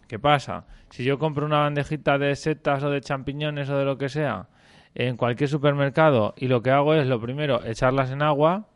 ¿qué 0.08 0.18
pasa? 0.18 0.64
Si 0.90 1.04
yo 1.04 1.18
compro 1.18 1.46
una 1.46 1.58
bandejita 1.60 2.18
de 2.18 2.34
setas 2.36 2.82
o 2.82 2.90
de 2.90 3.00
champiñones 3.00 3.68
o 3.68 3.76
de 3.76 3.84
lo 3.84 3.98
que 3.98 4.08
sea 4.08 4.46
en 4.94 5.16
cualquier 5.16 5.50
supermercado 5.50 6.34
y 6.38 6.48
lo 6.48 6.62
que 6.62 6.70
hago 6.70 6.94
es 6.94 7.06
lo 7.06 7.20
primero 7.20 7.62
echarlas 7.64 8.10
en 8.10 8.22
agua 8.22 8.66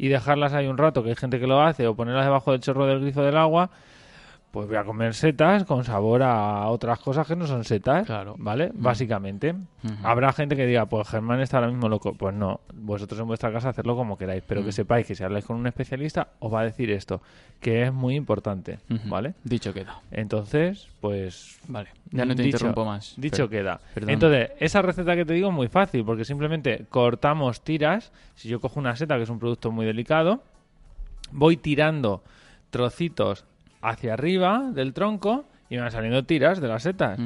y 0.00 0.08
dejarlas 0.08 0.54
ahí 0.54 0.66
un 0.66 0.78
rato, 0.78 1.02
que 1.02 1.10
hay 1.10 1.14
gente 1.14 1.38
que 1.38 1.46
lo 1.46 1.60
hace, 1.60 1.86
o 1.86 1.94
ponerlas 1.94 2.24
debajo 2.24 2.52
del 2.52 2.62
chorro 2.62 2.86
del 2.86 3.02
grifo 3.02 3.20
del 3.20 3.36
agua, 3.36 3.68
pues 4.50 4.66
voy 4.66 4.76
a 4.76 4.84
comer 4.84 5.14
setas 5.14 5.62
con 5.64 5.84
sabor 5.84 6.22
a 6.24 6.66
otras 6.68 6.98
cosas 6.98 7.26
que 7.26 7.36
no 7.36 7.46
son 7.46 7.62
setas, 7.64 8.04
Claro. 8.06 8.34
¿vale? 8.36 8.72
Básicamente. 8.74 9.52
Ujú. 9.52 9.94
Habrá 10.02 10.32
gente 10.32 10.56
que 10.56 10.66
diga, 10.66 10.86
pues 10.86 11.06
Germán 11.08 11.40
está 11.40 11.58
ahora 11.58 11.68
mismo 11.70 11.88
loco. 11.88 12.14
Pues 12.14 12.34
no, 12.34 12.60
vosotros 12.74 13.20
en 13.20 13.26
vuestra 13.28 13.52
casa 13.52 13.68
hacedlo 13.68 13.94
como 13.94 14.18
queráis, 14.18 14.42
pero 14.46 14.62
Mm. 14.62 14.64
que 14.64 14.72
sepáis 14.72 15.06
que 15.06 15.14
si 15.14 15.22
habláis 15.22 15.44
con 15.44 15.56
un 15.56 15.66
especialista 15.68 16.28
os 16.40 16.52
va 16.52 16.60
a 16.62 16.64
decir 16.64 16.90
esto, 16.90 17.22
que 17.60 17.84
es 17.84 17.92
muy 17.92 18.16
importante. 18.16 18.80
¿vale? 19.06 19.34
Dicho 19.44 19.72
queda. 19.72 20.00
Entonces, 20.10 20.88
pues... 21.00 21.60
Vale. 21.68 21.90
Ya 22.10 22.24
no 22.24 22.34
te 22.34 22.42
dicho- 22.42 22.56
interrumpo 22.56 22.84
más. 22.84 23.14
Dicho 23.16 23.48
Pero- 23.48 23.50
queda. 23.50 23.80
perdón. 23.94 24.10
Entonces, 24.10 24.50
esa 24.58 24.82
receta 24.82 25.14
que 25.14 25.24
te 25.24 25.32
digo 25.34 25.50
es 25.50 25.54
muy 25.54 25.68
fácil, 25.68 26.04
porque 26.04 26.24
simplemente 26.24 26.86
cortamos 26.88 27.62
tiras. 27.62 28.10
Si 28.34 28.48
yo 28.48 28.60
cojo 28.60 28.80
una 28.80 28.96
seta, 28.96 29.16
que 29.16 29.22
es 29.22 29.30
un 29.30 29.38
producto 29.38 29.70
muy 29.70 29.86
delicado, 29.86 30.42
voy 31.30 31.56
tirando 31.56 32.24
trocitos 32.70 33.44
hacia 33.82 34.14
arriba 34.14 34.70
del 34.72 34.92
tronco 34.92 35.44
y 35.68 35.76
me 35.76 35.82
van 35.82 35.92
saliendo 35.92 36.24
tiras 36.24 36.60
de 36.60 36.68
las 36.68 36.82
setas. 36.82 37.18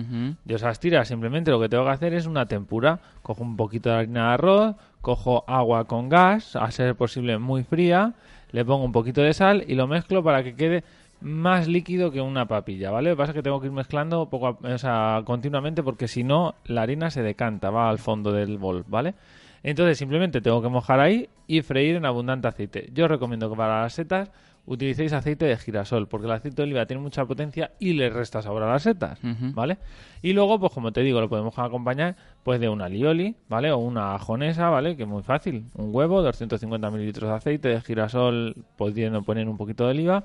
Yo 0.44 0.56
esas 0.56 0.78
tiras 0.78 1.08
simplemente 1.08 1.50
lo 1.50 1.58
que 1.60 1.68
tengo 1.68 1.84
que 1.84 1.90
hacer 1.90 2.12
es 2.14 2.26
una 2.26 2.46
tempura. 2.46 2.98
Cojo 3.22 3.42
un 3.42 3.56
poquito 3.56 3.88
de 3.88 3.96
harina 3.96 4.28
de 4.28 4.34
arroz, 4.34 4.76
cojo 5.00 5.44
agua 5.46 5.86
con 5.86 6.08
gas, 6.08 6.54
a 6.56 6.70
ser 6.70 6.94
posible 6.94 7.38
muy 7.38 7.62
fría, 7.64 8.12
le 8.52 8.64
pongo 8.64 8.84
un 8.84 8.92
poquito 8.92 9.22
de 9.22 9.32
sal 9.32 9.64
y 9.66 9.74
lo 9.74 9.86
mezclo 9.86 10.22
para 10.22 10.42
que 10.44 10.54
quede 10.54 10.84
más 11.22 11.68
líquido 11.68 12.10
que 12.10 12.20
una 12.20 12.46
papilla, 12.46 12.90
¿vale? 12.90 13.08
Lo 13.10 13.16
que 13.16 13.18
pasa 13.18 13.32
es 13.32 13.36
que 13.36 13.42
tengo 13.42 13.58
que 13.60 13.68
ir 13.68 13.72
mezclando 13.72 14.28
poco 14.28 14.48
a- 14.48 14.74
o 14.74 14.78
sea, 14.78 15.22
continuamente 15.24 15.82
porque 15.82 16.06
si 16.06 16.22
no 16.22 16.54
la 16.66 16.82
harina 16.82 17.10
se 17.10 17.22
decanta, 17.22 17.70
va 17.70 17.88
al 17.88 17.98
fondo 17.98 18.30
del 18.30 18.58
bol, 18.58 18.84
¿vale? 18.88 19.14
Entonces 19.62 19.96
simplemente 19.96 20.42
tengo 20.42 20.60
que 20.60 20.68
mojar 20.68 21.00
ahí 21.00 21.30
y 21.46 21.62
freír 21.62 21.96
en 21.96 22.04
abundante 22.04 22.46
aceite. 22.48 22.90
Yo 22.92 23.08
recomiendo 23.08 23.48
que 23.48 23.56
para 23.56 23.80
las 23.82 23.94
setas 23.94 24.30
utilicéis 24.66 25.12
aceite 25.12 25.44
de 25.44 25.56
girasol 25.56 26.08
porque 26.08 26.26
el 26.26 26.32
aceite 26.32 26.56
de 26.56 26.62
oliva 26.62 26.86
tiene 26.86 27.02
mucha 27.02 27.24
potencia 27.26 27.72
y 27.78 27.92
le 27.92 28.08
resta 28.10 28.42
sabor 28.42 28.62
a 28.62 28.72
las 28.72 28.82
setas. 28.82 29.18
¿vale? 29.54 29.78
Y 30.22 30.32
luego, 30.32 30.58
pues 30.58 30.72
como 30.72 30.92
te 30.92 31.02
digo, 31.02 31.20
lo 31.20 31.28
podemos 31.28 31.58
acompañar 31.58 32.16
pues 32.42 32.60
de 32.60 32.68
una 32.68 32.88
lioli, 32.88 33.36
¿vale? 33.48 33.70
O 33.72 33.78
una 33.78 34.14
ajonesa, 34.14 34.70
¿vale? 34.70 34.96
Que 34.96 35.02
es 35.02 35.08
muy 35.08 35.22
fácil. 35.22 35.66
Un 35.74 35.94
huevo, 35.94 36.22
250 36.22 36.90
mililitros 36.90 37.30
de 37.30 37.36
aceite 37.36 37.68
de 37.68 37.80
girasol, 37.80 38.56
pudiendo 38.76 39.22
poner 39.22 39.48
un 39.48 39.56
poquito 39.56 39.84
de 39.84 39.90
oliva, 39.90 40.24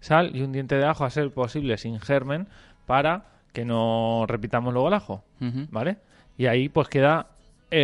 sal 0.00 0.34
y 0.34 0.42
un 0.42 0.52
diente 0.52 0.76
de 0.76 0.84
ajo 0.84 1.04
a 1.04 1.10
ser 1.10 1.32
posible 1.32 1.78
sin 1.78 2.00
germen 2.00 2.48
para 2.86 3.26
que 3.52 3.64
no 3.64 4.24
repitamos 4.26 4.72
luego 4.72 4.88
el 4.88 4.94
ajo. 4.94 5.24
¿vale? 5.70 5.98
Y 6.36 6.46
ahí 6.46 6.68
pues 6.68 6.88
queda 6.88 7.28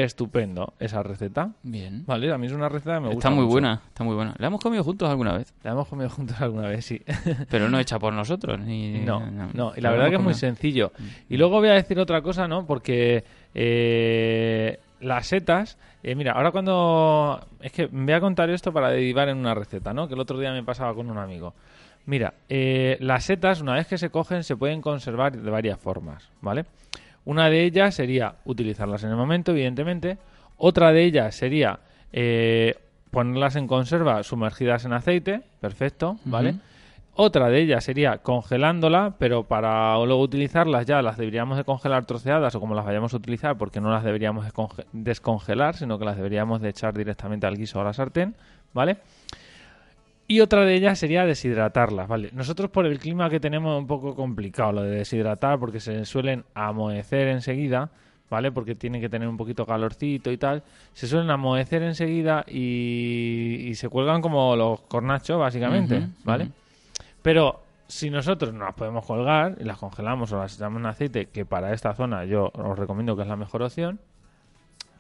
estupendo 0.01 0.73
esa 0.79 1.03
receta. 1.03 1.51
Bien. 1.63 2.05
Vale, 2.07 2.33
a 2.33 2.39
mí 2.39 2.47
es 2.47 2.53
una 2.53 2.69
receta 2.69 2.95
que 2.95 3.01
me 3.01 3.07
gusta 3.09 3.19
Está 3.19 3.31
muy 3.31 3.45
mucho. 3.45 3.53
buena, 3.53 3.81
está 3.89 4.05
muy 4.05 4.15
buena. 4.15 4.35
¿La 4.39 4.47
hemos 4.49 4.61
comido 4.61 4.83
juntos 4.83 5.09
alguna 5.09 5.33
vez? 5.35 5.53
La 5.63 5.73
hemos 5.73 5.87
comido 5.89 6.09
juntos 6.11 6.41
alguna 6.41 6.69
vez, 6.69 6.85
sí. 6.85 7.03
Pero 7.51 7.69
no 7.69 7.79
hecha 7.79 7.99
por 7.99 8.13
nosotros. 8.13 8.59
Ni, 8.61 9.01
No, 9.01 9.21
no, 9.31 9.73
y 9.77 9.81
la 9.81 9.91
verdad 9.91 10.09
que 10.09 10.17
es 10.17 10.23
muy 10.23 10.35
sencillo. 10.35 10.93
Y 11.29 11.37
luego 11.37 11.59
voy 11.61 11.69
a 11.69 11.75
decir 11.75 11.99
otra 12.01 12.23
cosa, 12.23 12.49
¿no? 12.49 12.67
Porque 12.67 13.25
eh, 13.55 14.79
las 15.01 15.27
setas, 15.27 15.79
eh, 16.03 16.15
mira, 16.15 16.33
ahora 16.33 16.51
cuando... 16.51 17.41
Es 17.61 17.73
que 17.73 17.89
me 17.89 18.05
voy 18.05 18.13
a 18.15 18.21
contar 18.21 18.51
esto 18.51 18.73
para 18.73 18.91
derivar 18.91 19.29
en 19.29 19.37
una 19.39 19.55
receta, 19.55 19.93
¿no? 19.93 20.09
Que 20.09 20.15
el 20.15 20.21
otro 20.21 20.39
día 20.39 20.53
me 20.53 20.63
pasaba 20.63 20.95
con 20.95 21.11
un 21.11 21.19
amigo. 21.19 21.55
Mira, 22.07 22.35
eh, 22.49 22.97
las 23.01 23.25
setas, 23.25 23.61
una 23.61 23.75
vez 23.75 23.87
que 23.87 23.97
se 23.99 24.11
cogen, 24.11 24.43
se 24.43 24.57
pueden 24.57 24.81
conservar 24.81 25.37
de 25.37 25.51
varias 25.51 25.79
formas, 25.79 26.29
¿vale? 26.41 26.65
Una 27.25 27.49
de 27.51 27.65
ellas 27.65 27.95
sería 27.95 28.37
utilizarlas 28.45 29.05
en 29.05 29.11
el 29.11 29.17
momento, 29.17 29.53
evidentemente. 29.53 30.19
Otra 30.57 30.93
de 30.93 31.05
ellas 31.05 31.35
sería 31.35 31.81
eh, 32.13 32.75
ponerlas 33.11 33.57
en 33.57 33.67
conserva 33.67 34.23
sumergidas 34.23 34.85
en 34.85 34.93
aceite, 34.93 35.43
perfecto, 35.61 36.19
¿vale? 36.25 36.55
Otra 37.15 37.51
de 37.51 37.61
ellas 37.61 37.85
sería 37.85 38.19
congelándola, 38.19 39.17
pero 39.19 39.45
para 39.45 39.95
luego 39.99 40.23
utilizarlas 40.23 40.87
ya 40.87 41.03
las 41.03 41.19
deberíamos 41.19 41.59
de 41.59 41.65
congelar 41.65 42.07
troceadas 42.07 42.55
o 42.55 42.61
como 42.61 42.75
las 42.75 42.87
vayamos 42.87 43.13
a 43.13 43.19
utilizar, 43.19 43.59
porque 43.59 43.83
no 43.83 43.91
las 43.91 44.03
deberíamos 44.03 44.47
de 44.47 44.51
conge- 44.53 44.87
descongelar, 44.93 45.77
sino 45.77 45.99
que 45.99 46.07
las 46.07 46.17
deberíamos 46.17 46.63
de 46.63 46.71
echar 46.71 46.97
directamente 46.97 47.47
al 47.47 47.59
guiso 47.59 47.79
o 47.79 47.83
a 47.83 47.85
la 47.85 47.93
sartén, 47.93 48.35
¿vale? 48.73 48.97
Y 50.27 50.41
otra 50.41 50.65
de 50.65 50.75
ellas 50.75 50.99
sería 50.99 51.27
deshidratarlas, 51.27 52.09
¿vale? 52.09 52.31
Nosotros 52.33 52.71
por 52.71 52.87
el 52.87 52.99
clima 52.99 53.29
que 53.29 53.41
tenemos 53.41 53.75
es 53.75 53.81
un 53.81 53.87
poco 53.87 54.15
complicado 54.15 54.73
lo 54.73 54.83
de 54.83 54.97
deshidratar 54.99 55.59
porque 55.59 55.81
se 55.81 56.05
suelen 56.05 56.45
amoecer 56.55 57.29
enseguida, 57.29 57.91
¿vale? 58.31 58.51
Porque 58.51 58.75
tienen 58.75 59.01
que 59.01 59.09
tener 59.09 59.29
un 59.29 59.37
poquito 59.37 59.67
calorcito 59.67 60.31
y 60.31 60.39
tal. 60.39 60.63
Se 60.95 61.07
suelen 61.07 61.31
amoecer 61.31 61.83
enseguida 61.83 62.45
y, 62.49 63.67
y 63.67 63.75
se 63.75 63.89
cuelgan 63.89 64.23
como 64.23 64.57
los 64.57 64.81
cornachos, 64.83 65.39
básicamente, 65.39 66.09
¿vale? 66.25 66.49
Pero 67.21 67.61
si 67.87 68.09
nosotros 68.09 68.55
no 68.55 68.65
las 68.65 68.75
podemos 68.75 69.05
colgar 69.05 69.57
y 69.61 69.65
las 69.65 69.77
congelamos 69.77 70.33
o 70.33 70.39
las 70.39 70.55
echamos 70.57 70.81
en 70.81 70.87
aceite, 70.87 71.27
que 71.27 71.45
para 71.45 71.75
esta 71.75 71.95
zona 71.95 72.25
yo 72.25 72.51
os 72.55 72.79
recomiendo 72.79 73.17
que 73.17 73.23
es 73.23 73.29
la 73.29 73.37
mejor 73.37 73.63
opción, 73.63 74.01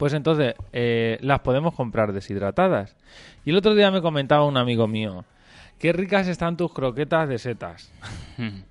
pues 0.02 0.14
entonces 0.14 0.56
eh, 0.72 1.16
las 1.20 1.38
podemos 1.42 1.74
comprar 1.76 2.12
deshidratadas. 2.12 2.96
Y 3.44 3.50
el 3.50 3.56
otro 3.58 3.72
día 3.72 3.88
me 3.92 4.02
comentaba 4.02 4.44
un 4.44 4.56
amigo 4.56 4.88
mío, 4.88 5.24
qué 5.78 5.92
ricas 5.92 6.26
están 6.26 6.56
tus 6.56 6.72
croquetas 6.74 7.28
de 7.28 7.38
setas. 7.38 7.92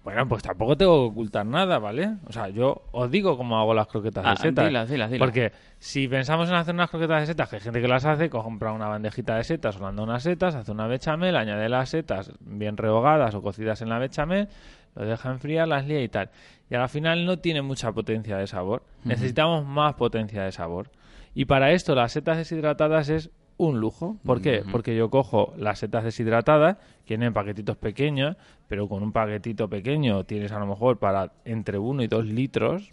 Bueno, 0.03 0.27
pues 0.27 0.43
tampoco 0.43 0.75
tengo 0.75 1.05
que 1.07 1.11
ocultar 1.13 1.45
nada, 1.45 1.79
¿vale? 1.79 2.15
O 2.27 2.33
sea, 2.33 2.49
yo 2.49 2.81
os 2.91 3.09
digo 3.09 3.37
cómo 3.37 3.57
hago 3.57 3.73
las 3.73 3.87
croquetas 3.87 4.25
Ah, 4.25 4.31
de 4.31 4.37
setas. 4.37 4.65
dilas, 4.67 4.89
dilas, 4.89 5.09
dilas. 5.09 5.25
Porque 5.25 5.53
si 5.79 6.09
pensamos 6.09 6.49
en 6.49 6.55
hacer 6.55 6.73
unas 6.75 6.89
croquetas 6.89 7.21
de 7.21 7.27
setas, 7.27 7.47
que 7.47 7.55
hay 7.55 7.61
gente 7.61 7.79
que 7.81 7.87
las 7.87 8.03
hace, 8.03 8.29
compra 8.29 8.73
una 8.73 8.89
bandejita 8.89 9.37
de 9.37 9.45
setas, 9.45 9.77
holanda 9.77 10.03
unas 10.03 10.23
setas, 10.23 10.55
hace 10.55 10.71
una 10.73 10.87
bechamel, 10.87 11.37
añade 11.37 11.69
las 11.69 11.87
setas 11.89 12.33
bien 12.41 12.75
rehogadas 12.75 13.33
o 13.35 13.41
cocidas 13.41 13.81
en 13.81 13.87
la 13.87 13.99
bechamel, 13.99 14.49
lo 14.95 15.05
deja 15.05 15.31
enfriar, 15.31 15.69
las 15.69 15.85
lía 15.85 16.01
y 16.03 16.09
tal. 16.09 16.29
Y 16.69 16.75
al 16.75 16.89
final 16.89 17.25
no 17.25 17.39
tiene 17.39 17.61
mucha 17.61 17.93
potencia 17.93 18.35
de 18.35 18.47
sabor. 18.47 18.83
Necesitamos 19.05 19.65
más 19.65 19.93
potencia 19.93 20.43
de 20.43 20.51
sabor. 20.51 20.89
Y 21.33 21.45
para 21.45 21.71
esto 21.71 21.95
las 21.95 22.11
setas 22.11 22.37
deshidratadas 22.37 23.09
es 23.09 23.31
un 23.57 23.79
lujo. 23.79 24.17
¿Por 24.25 24.41
qué? 24.41 24.63
Porque 24.71 24.95
yo 24.95 25.09
cojo 25.09 25.53
las 25.57 25.79
setas 25.79 26.03
deshidratadas, 26.03 26.77
que 27.05 27.13
vienen 27.13 27.27
en 27.27 27.33
paquetitos 27.33 27.77
pequeños, 27.77 28.35
pero 28.67 28.87
con 28.87 29.03
un 29.03 29.11
paquetito 29.11 29.69
pequeño 29.69 30.23
tienes 30.23 30.51
a 30.51 30.59
lo 30.59 30.65
mejor 30.65 30.97
para 30.97 31.31
entre 31.45 31.77
1 31.77 32.03
y 32.03 32.07
2 32.07 32.25
litros 32.25 32.91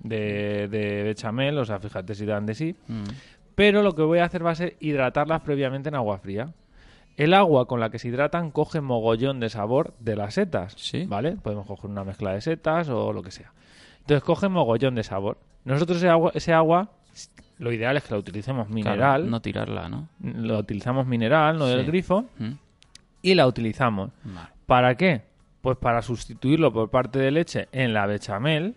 de, 0.00 0.68
de 0.68 1.02
bechamel, 1.04 1.58
o 1.58 1.64
sea, 1.64 1.78
fíjate 1.78 2.14
si 2.14 2.26
dan 2.26 2.46
de 2.46 2.54
sí. 2.54 2.74
Mm. 2.88 3.04
Pero 3.54 3.82
lo 3.82 3.94
que 3.94 4.02
voy 4.02 4.18
a 4.18 4.24
hacer 4.24 4.44
va 4.44 4.50
a 4.50 4.54
ser 4.54 4.76
hidratarlas 4.80 5.40
previamente 5.42 5.88
en 5.88 5.94
agua 5.94 6.18
fría. 6.18 6.52
El 7.16 7.32
agua 7.32 7.66
con 7.66 7.80
la 7.80 7.88
que 7.88 7.98
se 7.98 8.08
hidratan 8.08 8.50
coge 8.50 8.82
mogollón 8.82 9.40
de 9.40 9.48
sabor 9.48 9.94
de 10.00 10.16
las 10.16 10.34
setas. 10.34 10.74
Sí. 10.76 11.06
¿Vale? 11.06 11.36
Podemos 11.36 11.66
coger 11.66 11.90
una 11.90 12.04
mezcla 12.04 12.34
de 12.34 12.42
setas 12.42 12.90
o 12.90 13.12
lo 13.12 13.22
que 13.22 13.30
sea. 13.30 13.52
Entonces 14.00 14.22
coge 14.22 14.48
mogollón 14.48 14.94
de 14.94 15.02
sabor. 15.02 15.38
Nosotros 15.64 15.98
ese 15.98 16.08
agua, 16.08 16.32
ese 16.34 16.52
agua 16.52 16.90
lo 17.58 17.72
ideal 17.72 17.96
es 17.96 18.04
que 18.04 18.14
la 18.14 18.18
utilicemos 18.18 18.66
Claro, 18.66 18.74
mineral. 18.74 19.30
no 19.30 19.40
tirarla, 19.40 19.88
¿no? 19.88 20.08
Lo 20.20 20.58
utilizamos 20.58 21.06
mineral, 21.06 21.58
no 21.58 21.66
del 21.66 21.86
grifo. 21.86 22.26
Mm. 22.38 22.52
Y 23.22 23.34
la 23.34 23.46
utilizamos. 23.46 24.10
Vale. 24.24 24.48
¿Para 24.66 24.94
qué? 24.96 25.22
Pues 25.62 25.76
para 25.78 26.02
sustituirlo 26.02 26.72
por 26.72 26.90
parte 26.90 27.18
de 27.18 27.30
leche 27.30 27.68
en 27.72 27.92
la 27.92 28.06
bechamel 28.06 28.74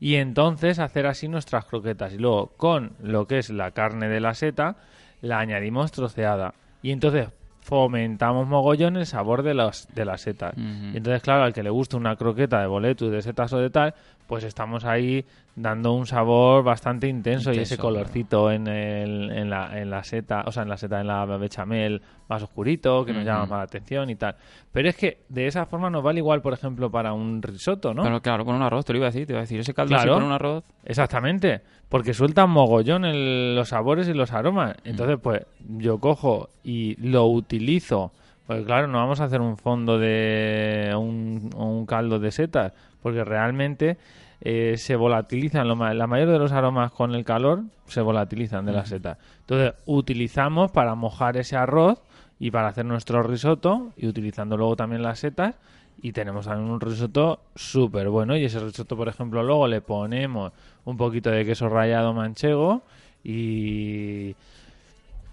y 0.00 0.16
entonces 0.16 0.78
hacer 0.78 1.06
así 1.06 1.28
nuestras 1.28 1.64
croquetas. 1.64 2.12
Y 2.12 2.18
luego 2.18 2.48
con 2.56 2.92
lo 3.00 3.26
que 3.26 3.38
es 3.38 3.50
la 3.50 3.70
carne 3.70 4.08
de 4.08 4.20
la 4.20 4.34
seta 4.34 4.76
la 5.22 5.38
añadimos 5.38 5.92
troceada. 5.92 6.54
Y 6.82 6.90
entonces 6.90 7.28
fomentamos 7.62 8.46
mogollón 8.46 8.96
el 8.96 9.06
sabor 9.06 9.42
de, 9.42 9.54
los, 9.54 9.88
de 9.94 10.04
las 10.04 10.20
setas. 10.20 10.54
Y 10.56 10.96
entonces, 10.98 11.20
claro, 11.22 11.42
al 11.42 11.52
que 11.52 11.62
le 11.64 11.70
guste 11.70 11.96
una 11.96 12.14
croqueta 12.14 12.60
de 12.60 12.66
boletus, 12.66 13.10
de 13.10 13.22
setas 13.22 13.52
o 13.54 13.58
de 13.58 13.70
tal, 13.70 13.94
pues 14.26 14.44
estamos 14.44 14.84
ahí 14.84 15.24
dando 15.54 15.92
un 15.92 16.06
sabor 16.06 16.62
bastante 16.64 17.08
intenso, 17.08 17.50
y 17.52 17.58
ese 17.62 17.76
colorcito 17.78 18.50
en, 18.50 18.66
el, 18.66 19.30
en, 19.30 19.48
la, 19.48 19.80
en 19.80 19.88
la 19.88 20.02
seta, 20.04 20.42
o 20.46 20.52
sea, 20.52 20.64
en 20.64 20.68
la 20.68 20.76
seta, 20.76 21.00
en 21.00 21.06
la 21.06 21.24
bechamel 21.24 22.02
más 22.28 22.42
oscurito, 22.42 23.04
que 23.04 23.12
nos 23.14 23.24
llama 23.24 23.46
más 23.46 23.58
la 23.58 23.62
atención 23.64 24.10
y 24.10 24.16
tal. 24.16 24.36
Pero 24.72 24.88
es 24.88 24.96
que 24.96 25.20
de 25.28 25.46
esa 25.46 25.64
forma 25.66 25.88
nos 25.88 26.02
vale 26.02 26.18
igual, 26.18 26.42
por 26.42 26.52
ejemplo, 26.52 26.90
para 26.90 27.12
un 27.12 27.40
risotto, 27.40 27.94
¿no? 27.94 28.02
Pero 28.02 28.20
claro, 28.20 28.44
con 28.44 28.54
un 28.56 28.62
arroz, 28.62 28.84
te 28.84 28.92
lo 28.92 28.98
iba 28.98 29.06
a 29.06 29.10
decir, 29.10 29.26
te 29.26 29.32
iba 29.32 29.40
a 29.40 29.42
decir, 29.44 29.60
ese 29.60 29.72
caldo 29.72 29.94
así 29.96 30.08
con 30.08 30.24
un 30.24 30.32
arroz. 30.32 30.64
Exactamente, 30.84 31.62
porque 31.88 32.14
sueltan 32.14 32.50
mogollón 32.50 33.04
el- 33.04 33.54
los 33.54 33.68
sabores 33.70 34.08
y 34.08 34.12
los 34.14 34.32
aromas. 34.32 34.74
Entonces, 34.84 35.18
pues 35.22 35.42
yo 35.78 35.98
cojo 35.98 36.50
y 36.64 36.96
lo 37.06 37.26
utilizo 37.26 38.12
Pues 38.46 38.64
claro, 38.64 38.86
no 38.86 38.98
vamos 38.98 39.20
a 39.20 39.24
hacer 39.24 39.40
un 39.40 39.56
fondo 39.56 39.98
de 39.98 40.94
un, 40.96 41.50
un 41.56 41.84
caldo 41.84 42.20
de 42.20 42.30
setas, 42.30 42.72
porque 43.06 43.22
realmente 43.22 43.98
eh, 44.40 44.74
se 44.78 44.96
volatilizan, 44.96 45.68
lo 45.68 45.76
ma- 45.76 45.94
la 45.94 46.08
mayoría 46.08 46.32
de 46.32 46.38
los 46.40 46.50
aromas 46.50 46.90
con 46.90 47.14
el 47.14 47.24
calor 47.24 47.62
se 47.86 48.00
volatilizan 48.00 48.66
de 48.66 48.72
las 48.72 48.88
setas. 48.88 49.16
Entonces, 49.42 49.74
utilizamos 49.86 50.72
para 50.72 50.96
mojar 50.96 51.36
ese 51.36 51.54
arroz 51.56 52.02
y 52.40 52.50
para 52.50 52.66
hacer 52.66 52.84
nuestro 52.84 53.22
risotto, 53.22 53.92
y 53.96 54.08
utilizando 54.08 54.56
luego 54.56 54.74
también 54.74 55.02
las 55.04 55.20
setas, 55.20 55.54
y 56.02 56.10
tenemos 56.10 56.46
también 56.46 56.68
un 56.68 56.80
risotto 56.80 57.38
súper 57.54 58.08
bueno. 58.08 58.36
Y 58.36 58.44
ese 58.44 58.58
risotto, 58.58 58.96
por 58.96 59.06
ejemplo, 59.08 59.44
luego 59.44 59.68
le 59.68 59.80
ponemos 59.82 60.52
un 60.84 60.96
poquito 60.96 61.30
de 61.30 61.46
queso 61.46 61.68
rallado 61.68 62.12
manchego 62.12 62.82
y 63.22 64.34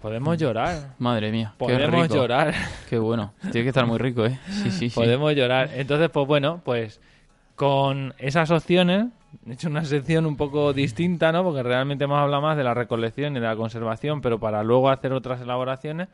podemos 0.00 0.38
llorar. 0.38 0.94
Madre 1.00 1.32
mía, 1.32 1.54
qué 1.58 1.64
Podemos 1.64 2.02
rico. 2.04 2.14
llorar. 2.14 2.54
Qué 2.88 2.98
bueno. 2.98 3.32
Tiene 3.42 3.62
que 3.64 3.68
estar 3.68 3.84
muy 3.86 3.98
rico, 3.98 4.24
¿eh? 4.26 4.38
Sí, 4.48 4.70
sí, 4.70 4.90
sí. 4.90 4.94
Podemos 4.94 5.34
llorar. 5.34 5.70
Entonces, 5.74 6.08
pues 6.10 6.26
bueno, 6.26 6.60
pues 6.64 7.00
con 7.56 8.14
esas 8.18 8.50
opciones 8.50 9.06
he 9.46 9.52
hecho 9.52 9.68
una 9.68 9.84
sección 9.84 10.26
un 10.26 10.36
poco 10.36 10.72
distinta, 10.72 11.32
¿no? 11.32 11.42
Porque 11.42 11.62
realmente 11.62 12.04
hemos 12.04 12.18
hablado 12.18 12.42
más 12.42 12.56
de 12.56 12.64
la 12.64 12.74
recolección 12.74 13.36
y 13.36 13.40
de 13.40 13.46
la 13.46 13.56
conservación, 13.56 14.20
pero 14.20 14.38
para 14.38 14.62
luego 14.62 14.90
hacer 14.90 15.12
otras 15.12 15.40
elaboraciones. 15.40 16.08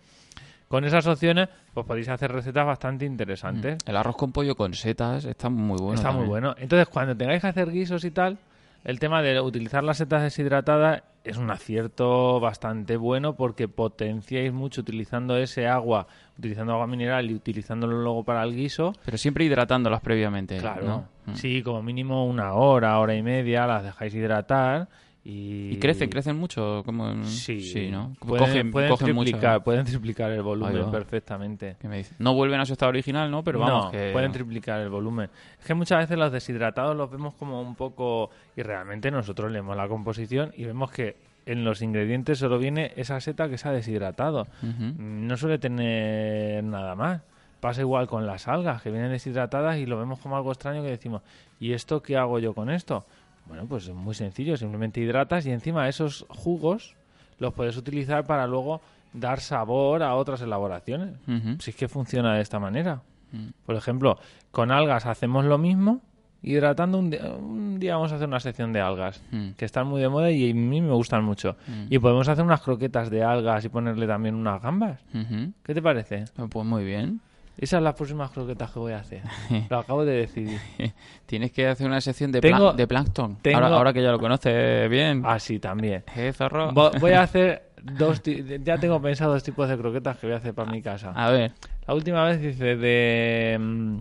Con 0.69 0.85
esas 0.85 1.07
opciones, 1.07 1.49
pues 1.75 1.85
podéis 1.85 2.09
hacer 2.09 2.31
recetas 2.31 2.65
bastante 2.65 3.05
interesantes. 3.05 3.79
El 3.87 3.97
arroz 3.97 4.17
con 4.17 4.31
pollo 4.31 4.55
con 4.55 4.73
setas 4.75 5.25
está 5.25 5.49
muy 5.49 5.79
bueno. 5.79 5.95
Está 5.95 6.13
muy 6.13 6.27
bueno. 6.27 6.55
Entonces, 6.59 6.87
cuando 6.89 7.17
tengáis 7.17 7.41
que 7.41 7.49
hacer 7.49 7.73
guisos 7.73 8.05
y 8.05 8.13
tal, 8.13 8.39
el 8.85 8.99
tema 8.99 9.23
de 9.23 9.41
utilizar 9.41 9.85
las 9.85 9.99
setas 9.99 10.23
deshidratadas 10.23 11.03
es 11.23 11.37
un 11.37 11.51
acierto 11.51 12.41
bastante 12.41 12.97
bueno 12.97 13.37
porque 13.37 13.69
potenciáis 13.69 14.53
mucho 14.53 14.81
utilizando 14.81 15.37
ese 15.37 15.67
agua, 15.67 16.07
utilizando 16.39 16.73
agua 16.73 16.87
mineral 16.87 17.31
y 17.31 17.35
utilizándolo 17.35 18.01
luego 18.01 18.25
para 18.25 18.43
el 18.43 18.55
guiso. 18.55 18.95
Pero 19.05 19.19
siempre 19.19 19.45
hidratándolas 19.45 20.01
previamente. 20.01 20.57
Claro, 20.59 20.87
¿no? 20.87 21.09
Mm. 21.27 21.35
sí, 21.35 21.63
como 21.63 21.83
mínimo 21.83 22.27
una 22.27 22.55
hora, 22.55 22.99
hora 22.99 23.15
y 23.15 23.23
media, 23.23 23.67
las 23.67 23.85
dejáis 23.85 24.15
hidratar 24.15 24.89
y... 25.25 25.71
¿Y 25.73 25.79
crecen? 25.79 26.09
¿Crecen 26.09 26.37
mucho? 26.37 26.83
Como... 26.85 27.25
Sí, 27.25 27.89
¿no? 27.91 28.15
Pueden, 28.21 28.47
cogen, 28.47 28.71
pueden 28.71 28.91
cogen 28.91 29.15
mucho. 29.15 29.31
triplicar, 29.31 29.63
pueden 29.63 29.85
triplicar 29.85 30.33
el 30.33 30.43
volumen 30.43 30.91
perfectamente. 30.91 31.77
¿Qué 31.81 31.89
me 31.89 31.99
dice? 31.99 32.15
No 32.19 32.35
vuelven 32.35 32.61
a 32.61 32.67
su 32.67 32.73
estado 32.73 32.91
original, 32.91 33.31
¿no? 33.31 33.45
Pero 33.45 33.59
vamos, 33.59 33.87
no, 33.87 33.91
que... 33.91 34.11
pueden 34.13 34.33
triplicar 34.33 34.81
el 34.81 34.89
volumen. 34.89 35.29
Es 35.59 35.67
que 35.67 35.75
muchas 35.75 35.99
veces 35.99 36.17
los 36.17 36.33
deshidratados 36.33 36.97
los 36.97 37.11
vemos 37.11 37.35
como 37.35 37.61
un 37.61 37.75
poco... 37.75 38.31
Y 38.57 38.63
realmente 38.63 39.11
nosotros 39.11 39.53
leemos 39.53 39.77
la 39.77 39.89
composición 39.89 40.53
y 40.57 40.65
vemos 40.65 40.91
que 40.91 41.17
en 41.47 41.65
los 41.65 41.83
ingredientes 41.83 42.39
solo 42.39 42.59
viene 42.59 42.93
esa 42.97 43.21
seta 43.21 43.49
que 43.49 43.59
se 43.59 43.69
ha 43.69 43.73
deshidratado. 43.73 44.47
No 44.63 45.37
suele 45.37 45.59
tener 45.59 46.63
nada 46.65 46.95
más. 46.95 47.23
Pasa 47.61 47.83
igual 47.83 48.07
con 48.07 48.27
las 48.27 48.49
algas 48.49 48.81
que 48.81 48.91
vienen 48.91 49.11
deshidratadas 49.11 49.77
y 49.77 49.85
lo 49.85 49.99
vemos 49.99 50.19
como 50.21 50.35
algo 50.35 50.51
extraño 50.51 50.83
que 50.83 50.89
decimos, 50.89 51.21
¿y 51.59 51.73
esto 51.73 52.03
qué 52.03 52.17
hago 52.17 52.39
yo 52.39 52.55
con 52.55 52.71
esto? 52.71 53.05
Bueno, 53.51 53.67
pues 53.67 53.89
es 53.89 53.95
muy 53.95 54.15
sencillo, 54.15 54.57
simplemente 54.57 55.01
hidratas 55.01 55.45
y 55.45 55.51
encima 55.51 55.89
esos 55.89 56.25
jugos 56.29 56.95
los 57.39 57.53
puedes 57.53 57.77
utilizar 57.77 58.25
para 58.25 58.47
luego 58.47 58.81
dar 59.13 59.41
sabor 59.41 60.03
a 60.05 60.15
otras 60.15 60.41
elaboraciones. 60.41 61.17
Ujú. 61.27 61.57
Si 61.61 61.71
es 61.71 61.77
que 61.77 61.89
funciona 61.89 62.37
de 62.37 62.43
esta 62.43 62.61
manera. 62.61 63.03
Mm. 63.33 63.49
Por 63.67 63.75
ejemplo, 63.75 64.19
con 64.53 64.71
algas 64.71 65.05
hacemos 65.05 65.45
lo 65.45 65.59
mismo, 65.59 66.01
hidratando 66.43 66.99
un 66.99 67.11
día, 67.11 67.25
un 67.35 67.79
día 67.81 67.97
vamos 67.97 68.13
a 68.13 68.15
hacer 68.17 68.29
una 68.29 68.39
sección 68.41 68.73
de 68.73 68.81
algas, 68.81 69.21
Mm. 69.33 69.51
que 69.57 69.65
están 69.65 69.89
muy 69.89 70.01
de 70.01 70.09
moda 70.09 70.31
y 70.31 70.49
a 70.51 70.55
mí 70.55 70.81
me 70.81 70.93
gustan 70.93 71.25
mucho. 71.25 71.57
Mm. 71.67 71.87
Y 71.93 71.99
podemos 71.99 72.29
hacer 72.29 72.45
unas 72.45 72.61
croquetas 72.63 73.11
de 73.11 73.25
algas 73.25 73.65
y 73.65 73.69
ponerle 73.69 74.07
también 74.07 74.37
unas 74.37 74.63
gambas. 74.63 75.01
Ujú. 75.13 75.53
¿Qué 75.65 75.75
te 75.75 75.83
parece? 75.83 76.25
Pues 76.49 76.65
muy 76.67 76.85
bien. 76.85 77.21
Esas 77.61 77.77
son 77.79 77.85
las 77.85 77.95
próximas 77.95 78.31
croquetas 78.31 78.71
que 78.71 78.79
voy 78.79 78.93
a 78.93 78.99
hacer. 79.01 79.23
Lo 79.71 79.79
acabo 79.79 80.05
de 80.05 80.13
decidir. 80.13 80.59
Tienes 81.27 81.53
que 81.53 81.67
hacer 81.69 81.87
una 81.87 82.01
sección 82.01 82.33
de, 82.33 82.41
Tengo- 82.41 82.59
plan- 82.71 82.77
de 82.77 82.87
plancton. 82.87 83.37
tengo- 83.43 83.59
Ahora, 83.59 83.77
ahora 83.77 83.93
que 83.93 84.03
ya 84.03 84.11
lo 84.11 84.19
conoces 84.19 84.89
bien. 84.89 85.23
Ah, 85.27 85.39
sí, 85.39 85.59
también. 85.59 86.03
¿Eh, 86.17 86.33
zorro? 86.33 86.73
Vo- 86.73 86.99
Voy 86.99 87.13
a 87.13 87.23
hacer 87.23 87.71
dos... 87.83 88.23
ti- 88.23 88.43
Ya 88.65 88.79
tengo 88.79 89.01
pensado 89.03 89.33
dos 89.35 89.43
tipos 89.43 89.69
de 89.69 89.77
croquetas 89.77 90.17
que 90.19 90.27
voy 90.27 90.35
a 90.35 90.39
hacer 90.39 90.55
para 90.55 90.71
mi 90.73 90.81
casa. 90.83 91.13
A 91.15 91.31
ver. 91.31 91.53
La 91.87 91.95
última 91.95 92.25
vez 92.25 92.43
hice 92.43 92.77
de... 92.77 93.57
mm, 93.61 93.99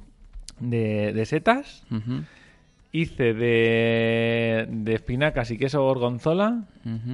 De, 0.60 1.14
de 1.14 1.26
setas, 1.26 1.84
hice 2.92 3.34
de, 3.36 4.66
de 4.70 4.94
espinacas 4.96 5.52
y 5.52 5.58
queso 5.58 5.84
gorgonzola 5.84 6.64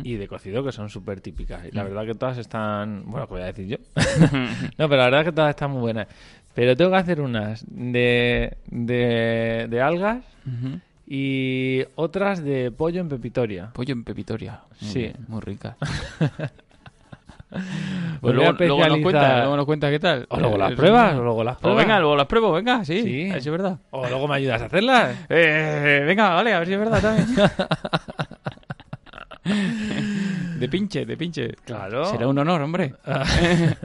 y 0.03 0.15
de 0.15 0.27
cocido, 0.27 0.63
que 0.63 0.71
son 0.71 0.89
súper 0.89 1.19
típicas. 1.21 1.65
Y 1.65 1.71
la 1.71 1.83
Mm. 1.83 1.87
verdad 1.87 2.05
que 2.05 2.15
todas 2.15 2.37
están... 2.37 3.03
Bueno, 3.05 3.27
¿qué 3.27 3.33
voy 3.33 3.41
a 3.41 3.45
decir 3.47 3.67
yo? 3.67 3.77
no, 4.77 4.87
pero 4.89 4.97
la 4.97 5.05
verdad 5.05 5.25
que 5.25 5.31
todas 5.33 5.49
están 5.49 5.71
muy 5.71 5.81
buenas. 5.81 6.07
Pero 6.53 6.77
tengo 6.77 6.91
que 6.91 6.97
hacer 6.97 7.19
unas 7.19 7.65
de, 7.67 8.55
de, 8.67 9.67
de 9.69 9.81
algas 9.81 10.23
y 11.05 11.83
otras 11.95 12.41
de 12.43 12.71
pollo 12.71 13.01
en 13.01 13.09
pepitoria. 13.09 13.71
Pollo 13.73 13.91
en 13.93 14.03
pepitoria. 14.05 14.61
Muy 14.81 14.89
Sí. 14.91 14.99
bien, 14.99 15.15
muy 15.27 15.41
rica. 15.41 15.75
Pues 17.55 18.33
Pues 18.33 18.35
luego, 18.35 18.51
luego 18.57 18.87
nos 18.89 18.99
cuenta, 19.01 19.37
luego 19.39 19.55
nos 19.57 19.65
cuenta 19.65 19.89
qué 19.91 19.99
tal. 19.99 20.25
O 20.29 20.39
luego 20.39 20.57
las 20.57 20.71
Eh, 20.71 20.75
pruebas, 20.75 21.15
o 21.15 21.21
luego 21.23 21.43
las 21.43 21.57
O 21.57 21.59
pruebas. 21.59 21.85
venga, 21.85 21.99
luego 21.99 22.15
las 22.15 22.25
pruebo, 22.27 22.51
venga, 22.53 22.83
sí. 22.85 23.01
Sí. 23.03 23.29
A 23.29 23.33
ver 23.33 23.41
si 23.43 23.49
es 23.49 23.51
verdad. 23.51 23.77
O 23.91 24.07
luego 24.07 24.27
me 24.27 24.35
ayudas 24.35 24.61
a 24.61 24.65
hacerlas. 24.65 25.15
Eh, 25.29 26.03
venga, 26.05 26.29
vale, 26.33 26.53
a 26.53 26.59
ver 26.59 26.67
si 26.67 26.73
es 26.73 26.79
verdad 26.79 27.01
también. 27.01 27.27
de 30.59 30.69
pinche, 30.69 31.05
de 31.05 31.17
pinche. 31.17 31.55
Claro. 31.65 32.05
Será 32.05 32.27
un 32.27 32.37
honor, 32.39 32.61
hombre. 32.61 32.93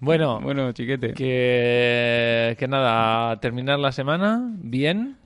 Bueno, 0.00 0.38
Bueno, 0.40 0.72
chiquete. 0.72 1.14
que, 1.14 2.56
que 2.58 2.68
nada, 2.68 3.30
a 3.30 3.40
terminar 3.40 3.78
la 3.78 3.90
semana 3.90 4.42
bien 4.58 5.16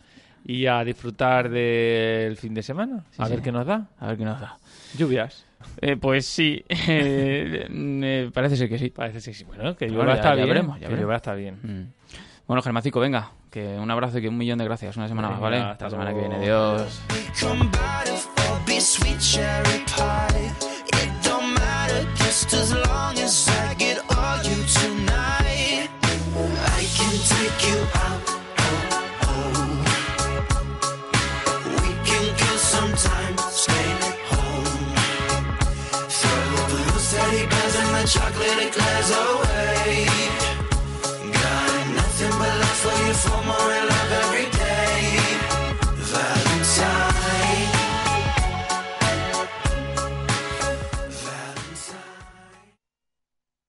y 0.44 0.66
a 0.66 0.84
disfrutar 0.84 1.48
del 1.50 2.36
fin 2.36 2.54
de 2.54 2.62
semana. 2.62 3.04
Sí, 3.10 3.20
a 3.20 3.26
sí. 3.26 3.32
ver 3.32 3.42
qué 3.42 3.50
nos 3.50 3.66
da. 3.66 3.88
A 3.98 4.06
ver 4.08 4.18
qué 4.18 4.24
nos 4.24 4.40
da. 4.40 4.56
Lluvias. 4.96 5.44
Eh, 5.80 5.96
pues 5.96 6.26
sí, 6.26 6.64
eh, 6.68 7.66
eh, 7.70 8.30
parece 8.32 8.56
ser 8.56 8.68
que 8.68 8.78
sí. 8.78 8.90
Parece 8.90 9.30
que 9.30 9.34
sí. 9.36 9.44
Bueno, 9.44 9.76
que 9.76 9.86
Bueno, 9.86 9.98
llueva 10.02 10.12
ya- 10.12 10.16
está 10.16 10.28
ya 10.30 10.34
bien. 10.36 10.48
veremos, 10.48 10.74
ya 10.76 10.80
que 10.80 10.84
veremos. 10.86 11.00
llueva 11.02 11.16
está 11.16 11.34
bien. 11.34 11.58
Mm. 11.62 11.92
Bueno, 12.46 12.62
Germacico, 12.62 13.00
venga, 13.00 13.32
que 13.50 13.76
un 13.78 13.90
abrazo 13.90 14.18
y 14.18 14.22
que 14.22 14.28
un 14.28 14.38
millón 14.38 14.58
de 14.58 14.64
gracias. 14.64 14.96
Una 14.96 15.08
semana 15.08 15.30
más, 15.30 15.40
¿vale? 15.40 15.58
hasta 15.58 15.84
La 15.86 15.90
semana 15.90 16.12
que 16.14 16.20
viene. 16.20 16.36
Adiós. 16.36 17.02